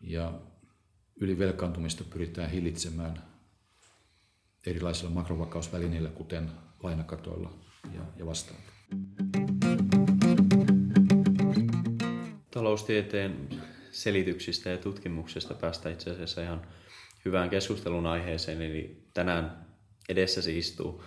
[0.00, 0.40] ja
[1.20, 3.22] ylivelkaantumista pyritään hillitsemään
[4.66, 6.50] erilaisilla makrovakausvälineillä, kuten
[6.82, 7.50] lainakatoilla
[7.94, 8.71] ja, ja vastaavilla.
[12.50, 13.48] Taloustieteen
[13.90, 16.62] selityksistä ja tutkimuksesta päästä itse asiassa ihan
[17.24, 18.62] hyvään keskustelun aiheeseen.
[18.62, 19.66] Eli tänään
[20.08, 21.04] edessäsi istuu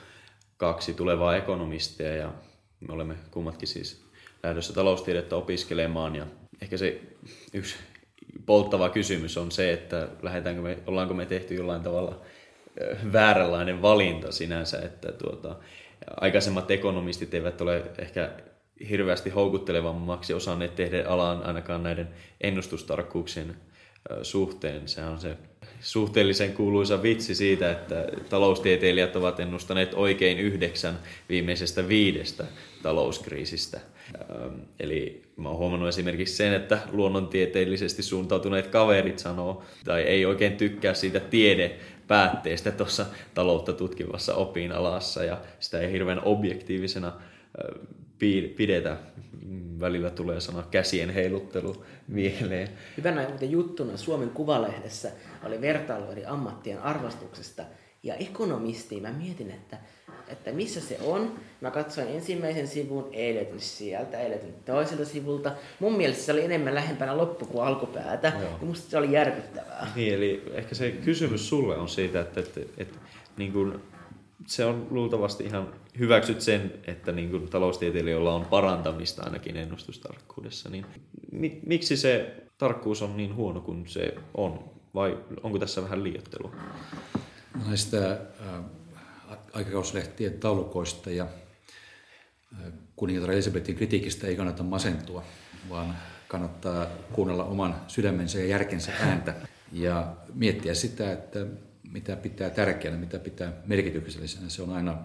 [0.58, 2.34] kaksi tulevaa ekonomistia ja
[2.88, 4.06] me olemme kummatkin siis
[4.44, 6.16] lähdössä taloustiedettä opiskelemaan.
[6.16, 6.28] Ja
[6.62, 7.02] ehkä se
[7.54, 7.76] yksi
[8.46, 12.22] polttava kysymys on se, että lähdetäänkö me, ollaanko me tehty jollain tavalla
[13.14, 15.56] vääränlainen valinta sinänsä, että tuota,
[16.22, 18.30] aikaisemmat ekonomistit eivät ole ehkä
[18.90, 22.08] hirveästi houkuttelevammaksi osanneet tehdä alaan ainakaan näiden
[22.42, 23.56] ennustustarkkuuksien
[24.22, 24.88] suhteen.
[24.88, 25.38] Se on se
[25.80, 32.46] suhteellisen kuuluisa vitsi siitä, että taloustieteilijät ovat ennustaneet oikein yhdeksän viimeisestä viidestä
[32.84, 33.80] talouskriisistä.
[34.80, 40.94] Eli mä oon huomannut esimerkiksi sen, että luonnontieteellisesti suuntautuneet kaverit sanoo, tai ei oikein tykkää
[40.94, 41.20] siitä
[42.08, 47.14] tiedepäätteestä tuossa taloutta tutkivassa opinalassa, ja sitä ei hirveän objektiivisena
[48.58, 48.98] pidetä.
[49.80, 52.70] Välillä tulee sana käsien heiluttelu mieleen.
[52.98, 55.12] Hyvänä juttuna Suomen Kuvalehdessä
[55.44, 57.64] oli vertailu eri ammattien arvostuksesta
[58.06, 59.02] ja ekonomistiin.
[59.02, 59.78] Mä mietin, että,
[60.28, 61.34] että missä se on.
[61.62, 65.52] Mä katsoin ensimmäisen sivun, ei löytynyt sieltä, ei löytynyt toiselta sivulta.
[65.80, 68.34] Mun mielestä se oli enemmän lähempänä loppu kuin alkupäätä.
[68.42, 68.52] Joo.
[68.62, 69.92] Ja musta se oli järkyttävää.
[69.96, 73.00] Niin, eli ehkä se kysymys sulle on siitä, että, että, että, että
[73.38, 73.80] niin kuin
[74.48, 80.70] se on luultavasti ihan hyväksyt sen, että niin kuin taloustieteilijöillä on parantamista ainakin ennustustarkkuudessa.
[80.70, 80.86] Niin
[81.32, 84.76] mi- miksi se tarkkuus on niin huono kuin se on?
[84.96, 86.52] Vai onko tässä vähän liiottelua?
[87.68, 88.64] Näistä äh,
[89.54, 95.24] aikakauslehtien taulukoista ja äh, kuningatar Elisabetin kritiikistä ei kannata masentua,
[95.70, 99.36] vaan kannattaa kuunnella oman sydämensä ja järkensä ääntä
[99.72, 101.40] ja miettiä sitä, että
[101.92, 104.50] mitä pitää tärkeänä, mitä pitää merkityksellisenä.
[104.50, 104.98] Se on aina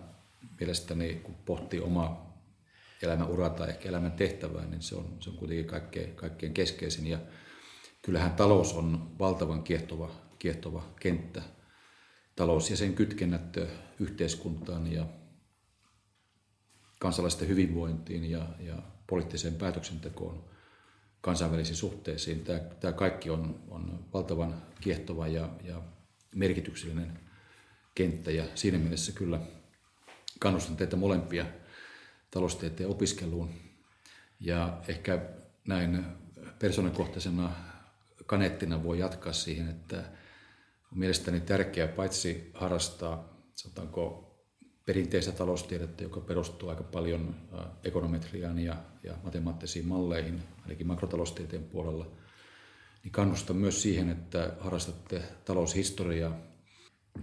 [0.61, 2.31] mielestäni, kun pohtii omaa
[3.03, 7.07] elämän uraa tai ehkä elämän tehtävää, niin se on, se on kuitenkin kaikkein, kaikkein keskeisin.
[7.07, 7.19] Ja
[8.03, 11.43] kyllähän talous on valtavan kiehtova, kiehtova kenttä.
[12.41, 13.57] Talous ja sen kytkennät
[13.99, 15.07] yhteiskuntaan ja
[16.99, 20.45] kansalaisten hyvinvointiin ja, ja poliittiseen päätöksentekoon,
[21.21, 22.45] kansainvälisiin suhteisiin.
[22.45, 25.83] Tämä, tämä kaikki on, on valtavan kiehtova ja, ja
[26.35, 27.19] merkityksellinen
[27.95, 29.41] kenttä ja siinä mielessä kyllä
[30.39, 31.47] kannustan teitä molempia
[32.31, 33.51] taloustieteen opiskeluun.
[34.41, 35.21] Ja ehkä
[35.67, 36.05] näin
[36.59, 37.53] persoonakohtaisena
[38.27, 40.20] kaneettina voi jatkaa siihen, että
[40.93, 44.27] on mielestäni tärkeää paitsi harrastaa, sanotaanko,
[44.87, 47.35] perinteistä taloustiedettä, joka perustuu aika paljon
[47.85, 52.07] ekonometriaan ja, ja matemaattisiin malleihin, ainakin makrotaloustieteen puolella–
[53.05, 56.37] niin kannustan myös siihen, että harrastatte taloushistoriaa,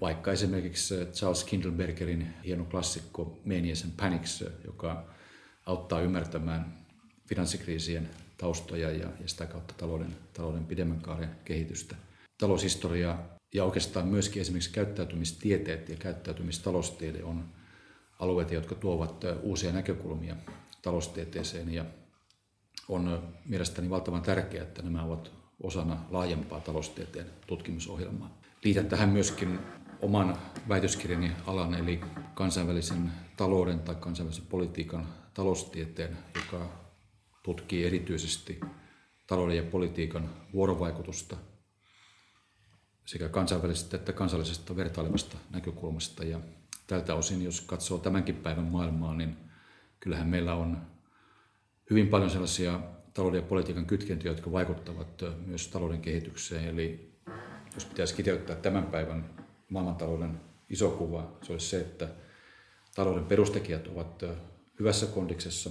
[0.02, 5.14] vaikka esimerkiksi Charles Kindlebergerin hieno klassikko Manias and Panics, joka
[5.66, 6.78] auttaa ymmärtämään
[7.28, 11.96] finanssikriisien taustoja ja, ja sitä kautta talouden, talouden pidemmän kaaren kehitystä.
[12.38, 13.20] Taloushistoria
[13.54, 17.46] ja oikeastaan myöskin esimerkiksi käyttäytymistieteet ja käyttäytymistaloustiede on
[18.20, 20.36] alueita, jotka tuovat uusia näkökulmia
[20.82, 21.86] taloustieteeseen ja
[22.88, 25.32] on mielestäni valtavan tärkeää, että nämä ovat
[25.64, 28.38] osana laajempaa taloustieteen tutkimusohjelmaa.
[28.64, 29.60] Liitän tähän myöskin
[30.02, 30.38] oman
[30.70, 32.02] väitöskirjani alan, eli
[32.34, 36.70] kansainvälisen talouden tai kansainvälisen politiikan taloustieteen, joka
[37.44, 38.60] tutkii erityisesti
[39.28, 41.38] talouden ja politiikan vuorovaikutusta
[43.08, 46.24] sekä kansainvälisestä että kansallisesta vertailevasta näkökulmasta.
[46.24, 46.40] Ja
[46.88, 49.38] tältä osin, jos katsoo tämänkin päivän maailmaa, niin
[50.00, 50.82] kyllähän meillä on
[51.90, 52.80] hyvin paljon sellaisia
[53.14, 56.68] talouden ja politiikan kytkentöjä, jotka vaikuttavat myös talouden kehitykseen.
[56.68, 57.14] Eli
[57.74, 59.30] jos pitäisi kiteyttää tämän päivän
[59.70, 62.08] maailmantalouden iso kuva, se olisi se, että
[62.96, 64.24] talouden perustekijät ovat
[64.80, 65.70] hyvässä kondiksessa.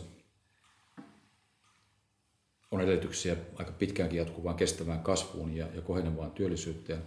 [2.70, 7.02] On edellytyksiä aika pitkäänkin jatkuvaan kestävään kasvuun ja, ja kohenevaan työllisyyteen.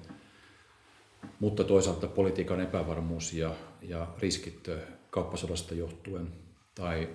[1.40, 4.68] Mutta toisaalta politiikan epävarmuus ja, ja riskit
[5.10, 6.34] kauppasodasta johtuen
[6.76, 7.10] tai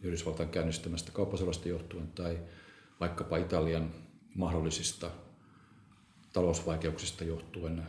[0.00, 2.38] Yhdysvaltain käynnistämästä kauppasodasta johtuen tai
[3.00, 3.90] vaikkapa Italian
[4.34, 5.10] mahdollisista
[6.32, 7.82] talousvaikeuksista johtuen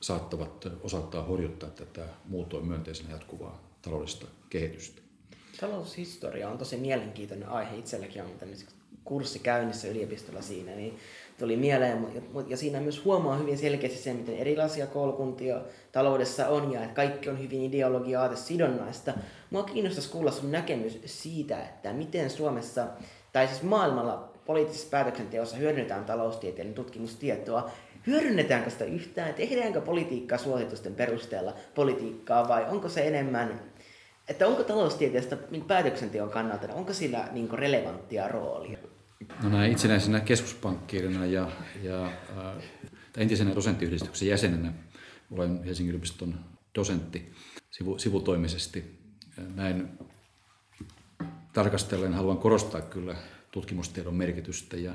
[0.00, 5.02] saattavat osaltaan horjuttaa tätä muutoin myönteisenä jatkuvaa taloudellista kehitystä.
[5.60, 7.76] Taloushistoria on tosi mielenkiintoinen aihe.
[7.76, 8.30] Itselläkin on
[9.04, 10.98] kurssi käynnissä yliopistolla siinä, niin
[11.38, 12.06] tuli mieleen.
[12.48, 15.60] Ja siinä myös huomaa hyvin selkeästi sen, miten erilaisia koulukuntia
[15.92, 19.12] taloudessa on ja että kaikki on hyvin ideologia sidonnaista.
[19.50, 22.86] Mua kiinnostaisi kuulla sun näkemys siitä, että miten Suomessa,
[23.32, 27.70] tai siis maailmalla poliittisessa päätöksenteossa hyödynnetään taloustieteen tutkimustietoa.
[28.06, 29.34] Hyödynnetäänkö sitä yhtään?
[29.34, 33.60] Tehdäänkö politiikkaa suositusten perusteella politiikkaa vai onko se enemmän,
[34.28, 38.78] että onko taloustieteestä niin päätöksenteon kannalta, onko sillä niin relevanttia roolia?
[39.42, 41.50] No näin itsenäisenä keskuspankkiirina ja,
[41.82, 42.12] ja äh,
[43.16, 44.72] entisenä dosenttiyhdistyksen jäsenenä
[45.30, 46.40] olen Helsingin yliopiston
[46.74, 47.32] dosentti
[47.70, 48.98] sivu, sivutoimisesti.
[49.54, 49.98] Näin
[51.52, 53.16] tarkastellen haluan korostaa kyllä
[53.50, 54.94] tutkimustiedon merkitystä ja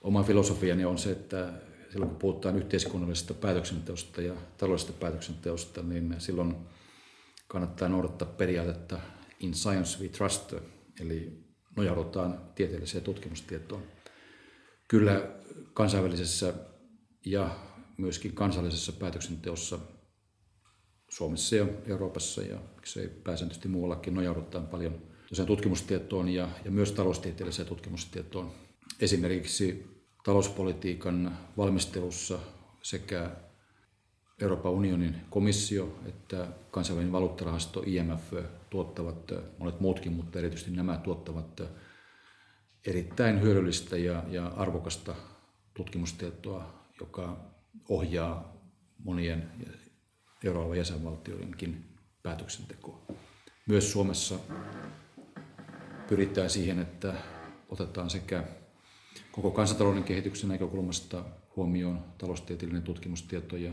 [0.00, 1.52] oma filosofiani on se, että
[1.90, 6.56] silloin kun puhutaan yhteiskunnallisesta päätöksenteosta ja taloudellisesta päätöksenteosta, niin silloin
[7.48, 9.00] kannattaa noudattaa periaatetta
[9.40, 10.54] in science we trust,
[11.00, 13.82] eli nojaudutaan tieteelliseen tutkimustietoon.
[14.88, 15.30] Kyllä
[15.74, 16.54] kansainvälisessä
[17.24, 17.56] ja
[17.98, 19.78] myöskin kansallisessa päätöksenteossa
[21.08, 25.02] Suomessa ja Euroopassa ja miksei pääsääntöisesti muuallakin nojaudutaan paljon
[25.46, 28.52] tutkimustietoon ja, ja myös taloustieteelliseen tutkimustietoon.
[29.00, 29.86] Esimerkiksi
[30.24, 32.38] talouspolitiikan valmistelussa
[32.82, 33.30] sekä
[34.40, 38.34] Euroopan unionin komissio että kansainvälinen valuuttarahasto IMF
[38.70, 41.60] tuottavat, monet muutkin, mutta erityisesti nämä tuottavat
[42.86, 45.14] erittäin hyödyllistä ja, ja arvokasta
[45.74, 47.36] tutkimustietoa, joka
[47.88, 48.56] ohjaa
[49.04, 49.50] monien
[50.44, 51.84] euroalueen jäsenvaltioidenkin
[52.22, 53.02] päätöksentekoa.
[53.66, 54.38] Myös Suomessa
[56.08, 57.14] pyritään siihen, että
[57.68, 58.44] otetaan sekä
[59.32, 61.24] koko kansantalouden kehityksen näkökulmasta
[61.56, 63.72] huomioon taloustieteellinen tutkimustieto ja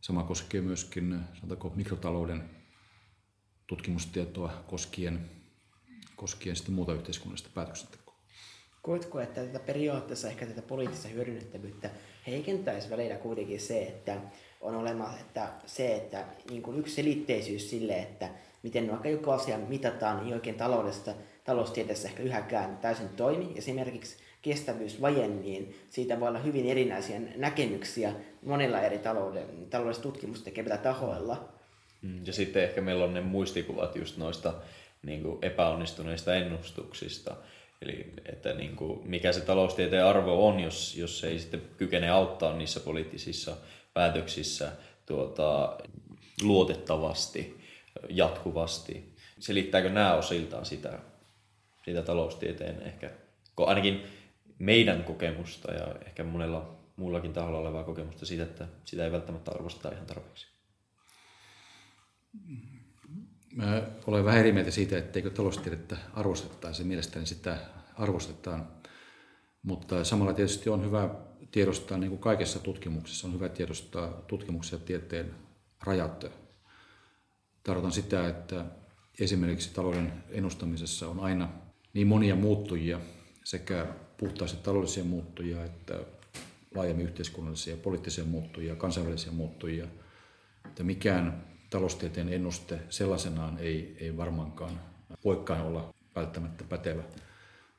[0.00, 2.50] sama koskee myöskin sanotaanko, mikrotalouden
[3.66, 5.20] tutkimustietoa koskien,
[6.16, 8.14] koskien sitten muuta yhteiskunnallista päätöksentekoa.
[8.82, 11.90] Koetko, että tätä periaatteessa ehkä tätä poliittista hyödynnettävyyttä
[12.26, 14.20] heikentäisi välillä kuitenkin se, että
[14.60, 18.28] on olemassa että se, että niin kuin yksi selitteisyys sille, että
[18.62, 23.52] miten vaikka joku asia mitataan, niin oikein taloudesta, taloustieteessä ehkä yhäkään täysin toimi.
[23.56, 30.78] Esimerkiksi kestävyysvaje, niin siitä voi olla hyvin erinäisiä näkemyksiä monilla eri talouden, taloudellista tutkimusta tekevillä
[30.78, 31.55] tahoilla.
[32.06, 34.54] Mm, ja sitten ehkä meillä on ne muistikuvat just noista
[35.02, 37.36] niin kuin epäonnistuneista ennustuksista.
[37.82, 42.56] Eli että niin kuin, mikä se taloustieteen arvo on, jos, jos ei sitten kykene auttaa
[42.56, 43.56] niissä poliittisissa
[43.94, 44.72] päätöksissä
[45.06, 45.78] tuota,
[46.42, 47.60] luotettavasti,
[48.08, 49.14] jatkuvasti.
[49.38, 50.98] Selittääkö nämä osiltaan sitä,
[51.84, 53.10] sitä taloustieteen ehkä,
[53.56, 54.02] ainakin
[54.58, 59.94] meidän kokemusta ja ehkä monella muullakin taholla olevaa kokemusta siitä, että sitä ei välttämättä arvosteta
[59.94, 60.55] ihan tarpeeksi.
[63.52, 66.84] Mä olen vähän eri mieltä siitä, etteikö taloustiedettä arvostettaisi.
[66.84, 67.58] Mielestäni sitä
[67.94, 68.68] arvostetaan.
[69.62, 71.10] Mutta samalla tietysti on hyvä
[71.50, 75.34] tiedostaa, niin kuin kaikessa tutkimuksessa, on hyvä tiedostaa tutkimuksen ja tieteen
[75.84, 76.26] rajat.
[77.62, 78.64] Tarkoitan sitä, että
[79.20, 81.48] esimerkiksi talouden ennustamisessa on aina
[81.92, 83.00] niin monia muuttujia,
[83.44, 86.00] sekä puhtaasti taloudellisia muuttujia että
[86.74, 89.86] laajemmin yhteiskunnallisia, poliittisia muuttujia, kansainvälisiä muuttujia,
[90.66, 94.80] että mikään taloustieteen ennuste sellaisenaan ei, ei varmaankaan
[95.24, 97.02] voikaan olla välttämättä pätevä.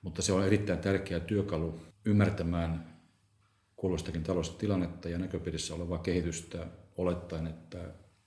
[0.02, 2.98] Mutta se on erittäin tärkeä työkalu ymmärtämään
[3.76, 7.78] kulloistakin taloudellista tilannetta ja näköpiirissä olevaa kehitystä olettaen, että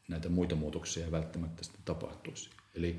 [0.09, 2.51] näitä muita muutoksia ei välttämättä sitten tapahtuisi.
[2.75, 2.99] Eli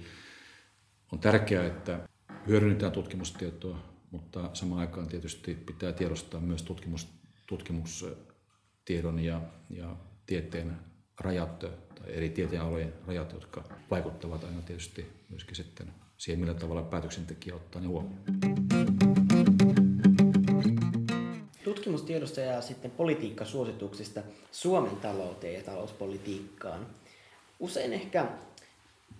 [1.11, 2.07] on tärkeää, että
[2.47, 3.77] hyödynnetään tutkimustietoa,
[4.11, 7.07] mutta samaan aikaan tietysti pitää tiedostaa myös tutkimus,
[7.47, 9.95] tutkimustiedon ja, ja
[10.25, 10.90] tieteen
[11.21, 11.69] rajat tai
[12.07, 17.87] eri tieteenalojen rajat, jotka vaikuttavat aina tietysti myöskin sitten siihen, millä tavalla päätöksentekijä ottaa ne
[17.87, 18.21] huomioon.
[21.63, 26.87] Tutkimustiedosta ja sitten politiikkasuosituksista Suomen talouteen ja talouspolitiikkaan.
[27.59, 28.25] Usein ehkä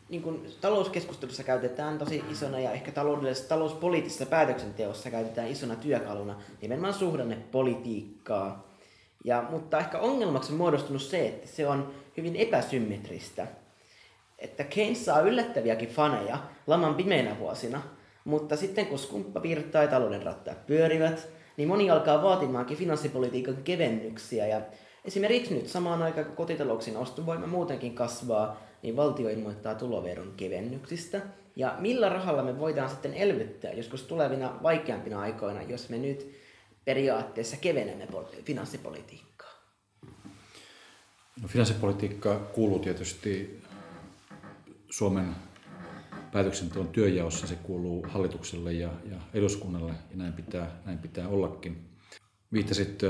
[0.09, 6.93] niin kuin talouskeskustelussa käytetään tosi isona ja ehkä taloudellisessa, talouspoliittisessa päätöksenteossa käytetään isona työkaluna nimenomaan
[6.93, 8.70] suhdannepolitiikkaa.
[9.25, 13.47] Ja, mutta ehkä ongelmaksi on muodostunut se, että se on hyvin epäsymmetristä.
[14.39, 17.81] Että Keynes saa yllättäviäkin faneja laman pimeinä vuosina,
[18.25, 24.47] mutta sitten kun skumppa virtaa ja talouden rattaat pyörivät, niin moni alkaa vaatimaankin finanssipolitiikan kevennyksiä.
[24.47, 24.61] Ja
[25.05, 31.21] esimerkiksi nyt samaan aikaan, kun kotitalouksien ostovoima muutenkin kasvaa, niin valtio ilmoittaa tuloveron kevennyksistä.
[31.55, 36.40] Ja millä rahalla me voidaan sitten elvyttää joskus tulevina vaikeampina aikoina, jos me nyt
[36.85, 38.07] periaatteessa kevenemme
[38.43, 39.49] finanssipolitiikkaa?
[41.41, 43.61] No, finanssipolitiikka kuuluu tietysti
[44.89, 45.35] Suomen
[46.31, 51.89] päätöksenteon työjaossa, se kuuluu hallitukselle ja, ja eduskunnalle ja näin pitää, näin pitää ollakin.
[52.53, 53.01] Viittasit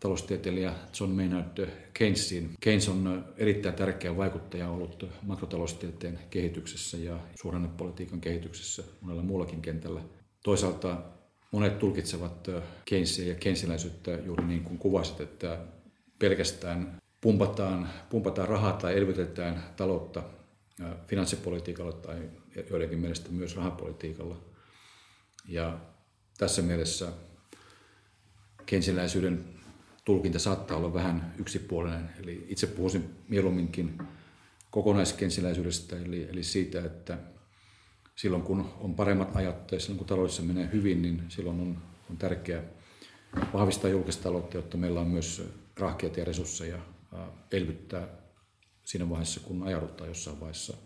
[0.00, 2.50] taloustieteilijä John Maynard Keynesiin.
[2.60, 10.00] Keynes on erittäin tärkeä vaikuttaja ollut makrotaloustieteen kehityksessä ja suhdannepolitiikan kehityksessä monella muullakin kentällä.
[10.44, 11.02] Toisaalta
[11.54, 12.48] monet tulkitsevat
[12.84, 15.58] Keynesia ja keynesiläisyyttä juuri niin kuin kuvasit, että
[16.18, 20.22] pelkästään pumpataan, pumpataan rahaa tai elvytetään taloutta
[21.06, 22.30] finanssipolitiikalla tai
[22.70, 24.36] joidenkin mielestä myös rahapolitiikalla.
[25.48, 25.78] Ja
[26.38, 27.12] tässä mielessä
[28.66, 29.44] keynesiläisyyden
[30.04, 32.10] tulkinta saattaa olla vähän yksipuolinen.
[32.22, 33.98] Eli itse puhuisin mieluumminkin
[34.70, 37.18] kokonaiskensiläisyydestä, eli, eli siitä, että
[38.16, 41.78] silloin kun on paremmat ajat tai silloin kun taloudessa menee hyvin, niin silloin on,
[42.10, 42.62] on tärkeää
[43.52, 45.42] vahvistaa julkista taloutta, jotta meillä on myös
[45.76, 46.78] rahkeita ja resursseja
[47.52, 48.08] elvyttää
[48.84, 50.76] siinä vaiheessa, kun ajaudutaan jossain vaiheessa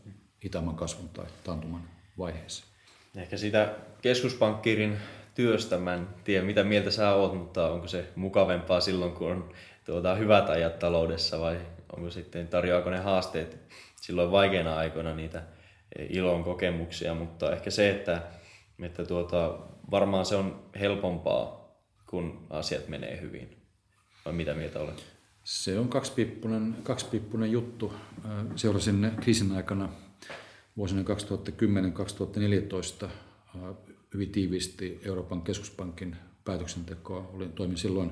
[0.44, 1.88] hitaamman kasvun tai taantuman
[2.18, 2.68] vaiheeseen.
[3.16, 4.96] Ehkä sitä keskuspankkiirin
[5.34, 5.78] työstä.
[5.78, 9.52] Mä en tiedä, mitä mieltä sä oot, mutta onko se mukavempaa silloin, kun on
[9.84, 11.60] tuota, hyvät ajat taloudessa vai
[11.96, 13.58] onko sitten, tarjoako ne haasteet
[13.96, 15.42] silloin vaikeina aikoina niitä
[16.10, 18.22] ilon kokemuksia, mutta ehkä se, että,
[18.82, 19.58] että tuota,
[19.90, 21.68] varmaan se on helpompaa,
[22.06, 23.56] kun asiat menee hyvin.
[24.24, 25.04] Vai mitä mieltä olet?
[25.44, 27.92] Se on kaksipippunen, kaksipippunen juttu.
[28.56, 29.88] Seurasin kriisin aikana
[30.76, 31.02] vuosina
[33.04, 33.08] 2010-2014
[34.14, 37.30] hyvin tiiviisti Euroopan keskuspankin päätöksentekoa.
[37.32, 38.10] Olin, toimin silloin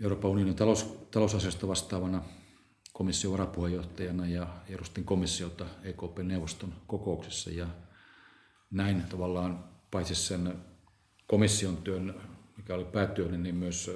[0.00, 2.22] Euroopan unionin talous, talousasioista vastaavana
[2.98, 7.50] komission varapuheenjohtajana ja edustin komissiota EKP-neuvoston kokouksessa.
[7.50, 7.66] Ja
[8.70, 10.54] näin tavallaan paitsi sen
[11.26, 12.14] komission työn,
[12.56, 13.90] mikä oli päätyöni, niin myös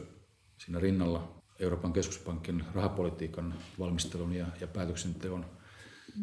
[0.59, 5.47] siinä rinnalla Euroopan keskuspankin rahapolitiikan valmistelun ja, ja päätöksenteon.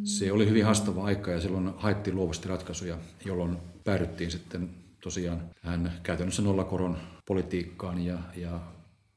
[0.04, 4.70] Se oli hyvin haastava aika ja silloin haettiin luovasti ratkaisuja, jolloin päädyttiin sitten
[5.04, 8.60] tosiaan tähän käytännössä nollakoron politiikkaan ja, ja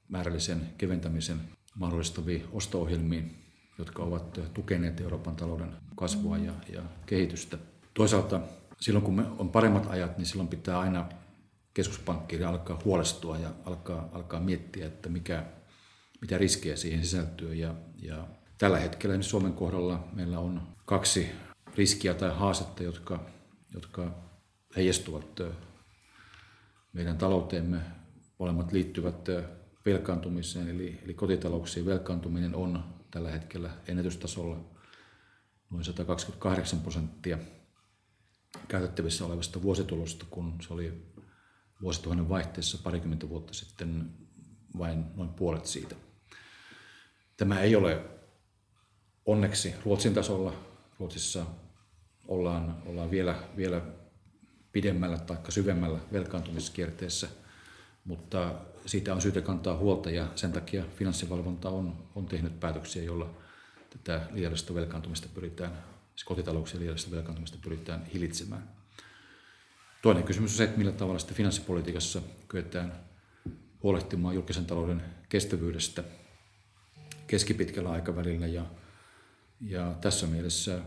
[0.08, 1.40] määrällisen keventämisen
[1.74, 3.41] mahdollistaviin osto-ohjelmiin,
[3.83, 7.59] jotka ovat tukeneet Euroopan talouden kasvua ja, ja kehitystä.
[7.95, 8.41] Toisaalta
[8.80, 11.09] silloin kun on paremmat ajat, niin silloin pitää aina
[11.74, 15.45] keskuspankkiiri alkaa huolestua ja alkaa, alkaa miettiä, että mikä,
[16.20, 17.55] mitä riskejä siihen sisältyy.
[17.55, 18.26] Ja, ja
[18.59, 21.28] tällä hetkellä niin Suomen kohdalla meillä on kaksi
[21.76, 23.26] riskiä tai haastetta, jotka,
[23.74, 24.14] jotka
[24.76, 25.41] heijastuvat
[26.93, 27.78] meidän talouteemme.
[28.39, 29.28] Molemmat liittyvät
[29.87, 34.56] velkaantumiseen, eli, eli kotitalouksien velkaantuminen on tällä hetkellä ennätystasolla
[35.70, 37.38] noin 128 prosenttia
[38.68, 41.12] käytettävissä olevasta vuositulosta, kun se oli
[41.82, 44.10] vuosituhannen vaihteessa parikymmentä vuotta sitten
[44.78, 45.94] vain noin puolet siitä.
[47.36, 48.04] Tämä ei ole
[49.26, 50.54] onneksi Ruotsin tasolla.
[50.98, 51.46] Ruotsissa
[52.28, 53.82] ollaan, ollaan vielä, vielä
[54.72, 57.28] pidemmällä tai syvemmällä velkaantumiskierteessä,
[58.05, 58.55] mutta
[58.86, 63.30] siitä on syytä kantaa huolta ja sen takia finanssivalvonta on, on tehnyt päätöksiä, joilla
[63.90, 65.72] tätä liiallista velkaantumista pyritään,
[66.14, 68.70] siis kotitalouksien liiallista velkaantumista pyritään hillitsemään.
[70.03, 72.92] Toinen kysymys on se, että millä tavalla sitten finanssipolitiikassa kyetään
[73.82, 76.05] huolehtimaan julkisen talouden kestävyydestä
[77.26, 78.46] keskipitkällä aikavälillä.
[78.46, 78.66] Ja,
[79.61, 80.78] ja tässä mielessä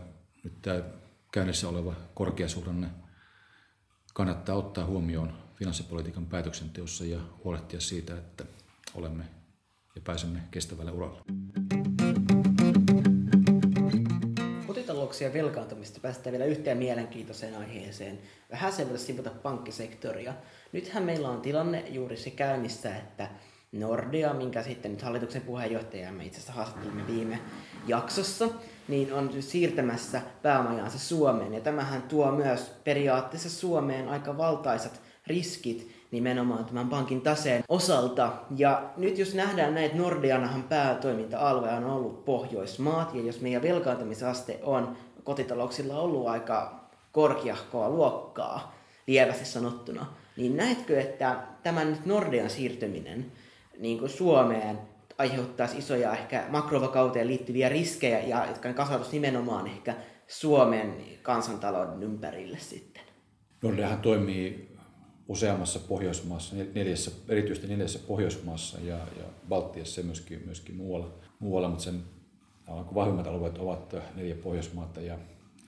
[0.44, 0.82] nyt tämä
[1.32, 2.88] käynnissä oleva korkeasuhdanne
[4.14, 8.44] kannattaa ottaa huomioon finanssipolitiikan päätöksenteossa ja huolehtia siitä, että
[8.94, 9.24] olemme
[9.94, 11.20] ja pääsemme kestävälle uralle.
[14.66, 18.18] Kotitalouksien velkaantumista päästään vielä yhteen mielenkiintoiseen aiheeseen.
[18.50, 20.34] Vähän sen voitaisiin sivuta pankkisektoria.
[20.72, 23.30] Nythän meillä on tilanne juuri se käynnissä, että
[23.72, 27.38] Nordea, minkä sitten nyt hallituksen puheenjohtaja me itse asiassa haastattelimme viime
[27.86, 28.48] jaksossa,
[28.88, 31.54] niin on siirtämässä pääomajansa Suomeen.
[31.54, 38.32] Ja tämähän tuo myös periaatteessa Suomeen aika valtaisat riskit nimenomaan tämän pankin taseen osalta.
[38.56, 44.60] Ja nyt jos nähdään näin, että Nordeanahan päätoiminta-alue on ollut Pohjoismaat, ja jos meidän velkaantumisaste
[44.62, 48.74] on kotitalouksilla ollut aika korkeahkoa luokkaa,
[49.06, 50.06] lievästi sanottuna,
[50.36, 53.32] niin näetkö, että tämän Nordean siirtyminen
[53.78, 54.78] niin kuin Suomeen
[55.18, 59.94] aiheuttaisi isoja ehkä makrovakauteen liittyviä riskejä, ja jotka kasautuisi nimenomaan ehkä
[60.26, 63.02] Suomen kansantalouden ympärille sitten?
[63.62, 64.65] Nordeahan toimii
[65.28, 71.84] useammassa Pohjoismaassa, neljässä, erityisesti neljässä Pohjoismaassa ja, ja Baltiassa ja myöskin, myöskin muualla, muualla, mutta
[71.84, 72.02] sen
[72.94, 75.18] vahvimmat alueet ovat neljä Pohjoismaata ja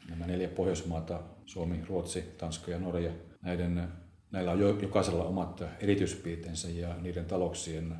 [0.08, 3.88] nämä neljä Pohjoismaata, Suomi, Ruotsi, Tanska ja Norja, näiden,
[4.30, 7.94] näillä on jokaisella omat erityispiirteensä ja niiden talouksien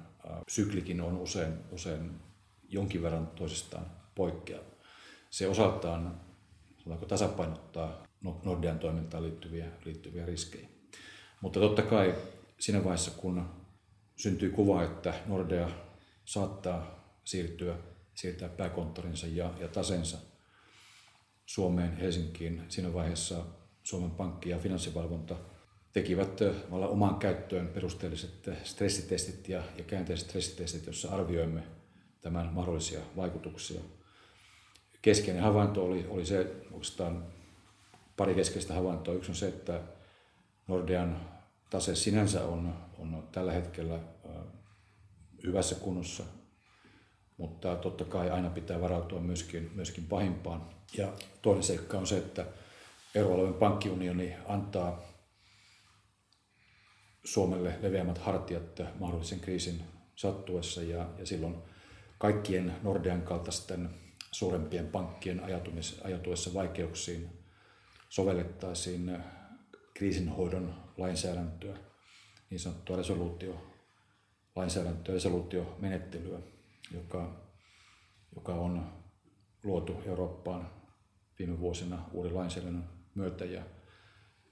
[0.48, 2.10] syklikin on usein, usein
[2.68, 4.64] jonkin verran toisistaan poikkeava.
[5.30, 6.20] Se osaltaan
[7.08, 8.02] tasapainottaa
[8.44, 10.68] Nordean toimintaan liittyviä, liittyviä riskejä.
[11.40, 12.14] Mutta totta kai
[12.58, 13.48] siinä vaiheessa, kun
[14.16, 15.68] syntyy kuva, että Nordea
[16.24, 17.76] saattaa siirtyä,
[18.14, 20.18] siirtää pääkonttorinsa ja, ja tasensa
[21.46, 23.44] Suomeen, Helsinkiin, siinä vaiheessa
[23.82, 25.36] Suomen Pankki ja finanssivalvonta
[25.92, 31.62] tekivät omaan käyttöön perusteelliset stressitestit ja, ja käänteiset stressitestit, joissa arvioimme
[32.20, 33.80] tämän mahdollisia vaikutuksia.
[35.02, 37.26] Keskeinen havainto oli, oli se, oikeastaan
[38.16, 39.14] pari keskeistä havaintoa.
[39.14, 39.80] Yksi on se, että
[40.68, 41.20] Nordean
[41.70, 44.00] tase sinänsä on, on tällä hetkellä
[45.44, 46.24] hyvässä kunnossa,
[47.36, 50.66] mutta totta kai aina pitää varautua myöskin, myöskin pahimpaan.
[50.96, 51.12] Ja
[51.42, 52.46] toinen seikka on se, että
[53.14, 55.02] euroalueen pankkiunioni antaa
[57.24, 59.82] Suomelle leveämmät hartiat mahdollisen kriisin
[60.16, 61.56] sattuessa ja, ja silloin
[62.18, 63.90] kaikkien Nordean kaltaisten
[64.32, 65.42] suurempien pankkien
[66.04, 67.30] ajatuessa vaikeuksiin
[68.08, 69.18] sovellettaisiin
[69.98, 71.76] kriisinhoidon lainsäädäntöä,
[72.50, 73.66] niin sanottua resoluutio,
[74.56, 76.38] lainsäädäntöä, resoluutiomenettelyä,
[76.94, 77.36] joka,
[78.36, 78.92] joka on
[79.62, 80.70] luotu Eurooppaan
[81.38, 83.44] viime vuosina uuden lainsäädännön myötä.
[83.44, 83.62] Ja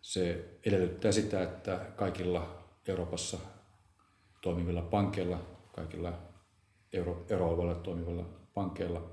[0.00, 3.38] se edellyttää sitä, että kaikilla Euroopassa
[4.42, 5.40] toimivilla pankeilla,
[5.72, 6.18] kaikilla
[6.92, 8.24] euro, euroalueella toimivilla
[8.54, 9.10] pankeilla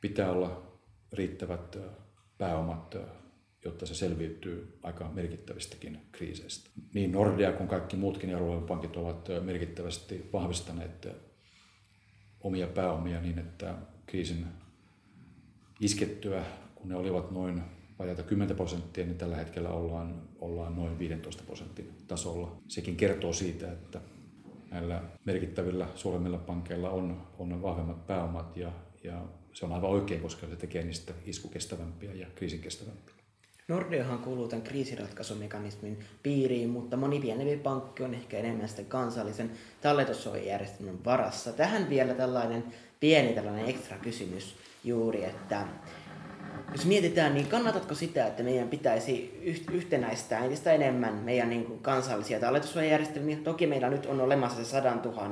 [0.00, 0.62] pitää olla
[1.12, 1.76] riittävät
[2.38, 2.96] pääomat
[3.64, 6.70] jotta se selviytyy aika merkittävistäkin kriiseistä.
[6.94, 11.08] Niin Nordea kuin kaikki muutkin euroalueen pankit ovat merkittävästi vahvistaneet
[12.40, 13.74] omia pääomia niin, että
[14.06, 14.46] kriisin
[15.80, 16.44] iskettyä,
[16.74, 17.62] kun ne olivat noin
[17.98, 22.62] vajaata 10 prosenttia, niin tällä hetkellä ollaan, ollaan noin 15 prosentin tasolla.
[22.68, 24.00] Sekin kertoo siitä, että
[24.70, 28.72] näillä merkittävillä suuremmilla pankeilla on, on vahvemmat pääomat ja,
[29.04, 33.17] ja se on aivan oikein, koska se tekee niistä iskukestävämpiä ja kriisikestävämpiä.
[33.68, 39.50] Nordeahan kuuluu tämän kriisiratkaisumekanismin piiriin, mutta moni pienempi pankki on ehkä enemmän sitten kansallisen
[39.80, 41.52] talletussuojajärjestelmän varassa.
[41.52, 42.64] Tähän vielä tällainen
[43.00, 45.66] pieni tällainen ekstra kysymys juuri, että
[46.72, 49.40] jos mietitään, niin kannatatko sitä, että meidän pitäisi
[49.72, 53.36] yhtenäistää entistä enemmän meidän niin kuin kansallisia talletussuojajärjestelmiä?
[53.44, 55.28] Toki meillä nyt on olemassa se 100 000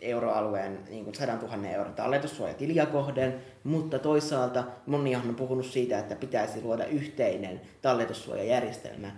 [0.00, 3.34] euroalueen niin kuin 100 000 euron talletussuojatiliä kohden,
[3.64, 9.12] mutta toisaalta monihan on puhunut siitä, että pitäisi luoda yhteinen talletussuojajärjestelmä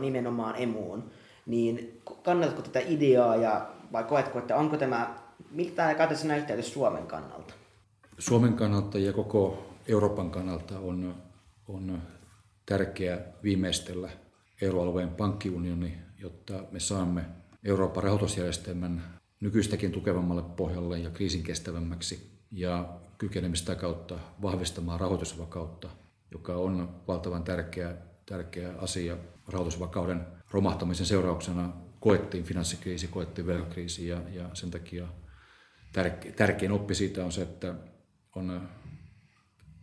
[0.00, 1.10] nimenomaan emuun.
[1.46, 5.14] Niin kannatatko tätä ideaa ja vai koetko, että onko tämä,
[5.50, 7.54] miltä tämä katsotaan näyttäytyy Suomen kannalta?
[8.18, 11.14] Suomen kannalta ja koko Euroopan kannalta on,
[11.68, 12.02] on
[12.66, 14.10] tärkeää viimeistellä
[14.62, 17.24] euroalueen pankkiunioni, jotta me saamme
[17.64, 19.02] Euroopan rahoitusjärjestelmän
[19.42, 25.88] nykyistäkin tukevammalle pohjalle ja kriisin kestävämmäksi ja kykenemme sitä kautta vahvistamaan rahoitusvakautta,
[26.30, 29.16] joka on valtavan tärkeä, tärkeä asia.
[29.48, 35.08] Rahoitusvakauden romahtamisen seurauksena koettiin finanssikriisi, koettiin velkakriisi ja, ja sen takia
[35.92, 37.74] tärke, tärkein oppi siitä on se, että
[38.34, 38.68] on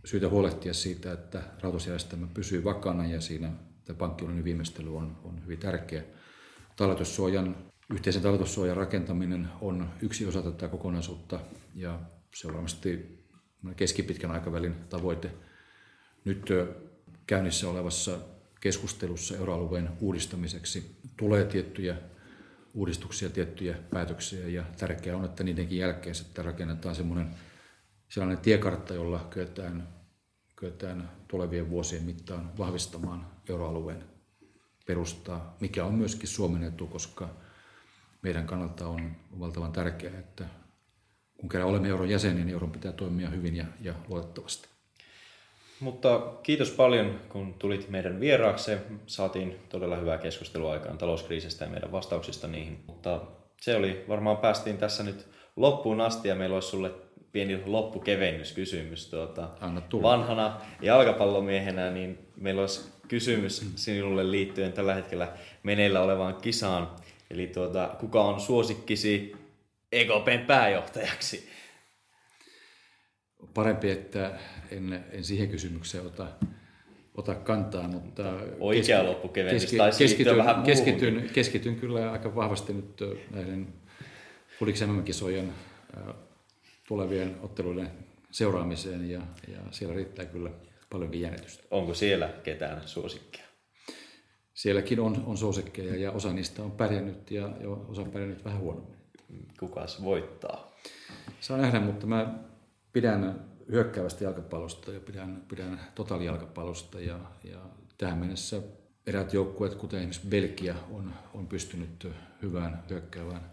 [0.05, 3.51] syytä huolehtia siitä, että rahoitusjärjestelmä pysyy vakana ja siinä
[3.97, 6.03] pankkiunionin viimeistely on, on hyvin tärkeä.
[6.75, 7.55] Talletussuojan
[7.93, 11.39] Yhteisen talletussuojan rakentaminen on yksi osa tätä kokonaisuutta
[11.75, 11.99] ja
[12.35, 13.19] se on varmasti
[13.75, 15.31] keskipitkän aikavälin tavoite.
[16.25, 16.49] Nyt
[17.27, 18.17] käynnissä olevassa
[18.61, 21.95] keskustelussa euroalueen uudistamiseksi tulee tiettyjä
[22.73, 27.27] uudistuksia, tiettyjä päätöksiä ja tärkeää on, että niidenkin jälkeen sitten rakennetaan semmoinen
[28.09, 29.87] sellainen tiekartta, jolla kyetään,
[30.55, 34.03] kyetään tulevien vuosien mittaan vahvistamaan euroalueen
[34.85, 37.29] perustaa, mikä on myöskin Suomen etu, koska
[38.21, 40.45] meidän kannalta on valtavan tärkeää, että
[41.37, 44.69] kun kerran olemme euron jäseniä, niin euron pitää toimia hyvin ja, ja luotettavasti.
[45.79, 48.79] Mutta kiitos paljon, kun tulit meidän vieraakseen.
[49.05, 52.83] Saatiin todella hyvää keskustelua aikaan talouskriisistä ja meidän vastauksista niihin.
[52.87, 53.21] Mutta
[53.61, 56.91] se oli, varmaan päästiin tässä nyt loppuun asti ja meillä olisi sulle
[57.31, 59.09] pieni loppukevennyskysymys.
[59.09, 65.27] Tuota, Anna vanhana jalkapallomiehenä, niin meillä olisi kysymys sinulle liittyen tällä hetkellä
[65.63, 66.89] meneillä olevaan kisaan.
[67.29, 69.35] Eli tuota, kuka on suosikkisi
[69.91, 71.49] EKPn pääjohtajaksi?
[73.53, 74.39] Parempi, että
[74.71, 76.27] en, en siihen kysymykseen ota,
[77.15, 78.33] ota kantaa, mutta...
[78.59, 83.01] Oikea keski, loppukevennys keski, tai keskityn, vähän keskityn, keskityn kyllä aika vahvasti nyt
[83.31, 83.73] näiden
[84.59, 85.53] Fuliksen kisojen
[86.87, 87.91] tulevien otteluiden
[88.31, 90.51] seuraamiseen ja, ja siellä riittää kyllä
[90.89, 91.63] paljonkin jännitystä.
[91.71, 93.48] Onko siellä ketään suosikkia?
[94.59, 98.59] Sielläkin on, on suosikkeja ja osa niistä on pärjännyt ja, ja osa on pärjännyt vähän
[98.59, 98.99] huonommin.
[99.59, 100.71] Kukas voittaa?
[101.39, 102.39] Saa nähdä, mutta mä
[102.93, 107.59] pidän hyökkäävästä jalkapallosta ja pidän, pidän totaalijalkapallosta ja, ja
[107.97, 108.61] tähän mennessä
[109.07, 112.07] eräät joukkueet, kuten esimerkiksi Belgia, on, on pystynyt
[112.41, 113.51] hyvään hyökkäävään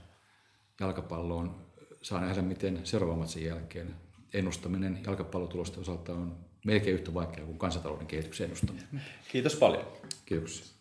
[0.80, 1.66] jalkapalloon.
[2.02, 3.96] Saa nähdä, miten seuraavan matsin jälkeen
[4.34, 9.02] ennustaminen jalkapallotulosten osalta on melkein yhtä vaikeaa kuin kansantalouden kehityksen ennustaminen.
[9.32, 9.84] Kiitos paljon.
[10.24, 10.75] Kiitoksia.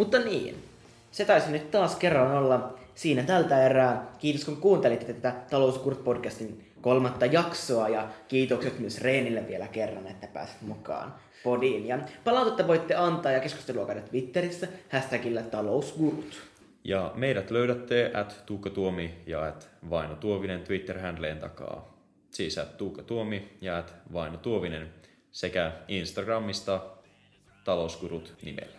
[0.00, 0.64] Mutta niin,
[1.12, 4.12] se taisi nyt taas kerran olla siinä tältä erää.
[4.18, 10.26] Kiitos kun kuuntelitte tätä Talouskurt podcastin kolmatta jaksoa ja kiitokset myös Reenille vielä kerran, että
[10.26, 11.86] pääsit mukaan podiin.
[11.86, 16.42] Ja palautetta voitte antaa ja keskustelua käydä Twitterissä hashtagillä talousgurut.
[16.84, 21.98] Ja meidät löydätte at Tuukka Tuomi ja at Vaino Tuovinen Twitter-handleen takaa.
[22.30, 24.88] Siis at Tuukka Tuomi ja at Vaino Tuovinen
[25.30, 26.80] sekä Instagramista
[27.64, 28.78] talousgurut nimellä.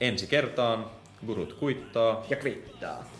[0.00, 0.86] Ensi kertaan
[1.26, 3.19] gurut kuittaa ja kvittaa.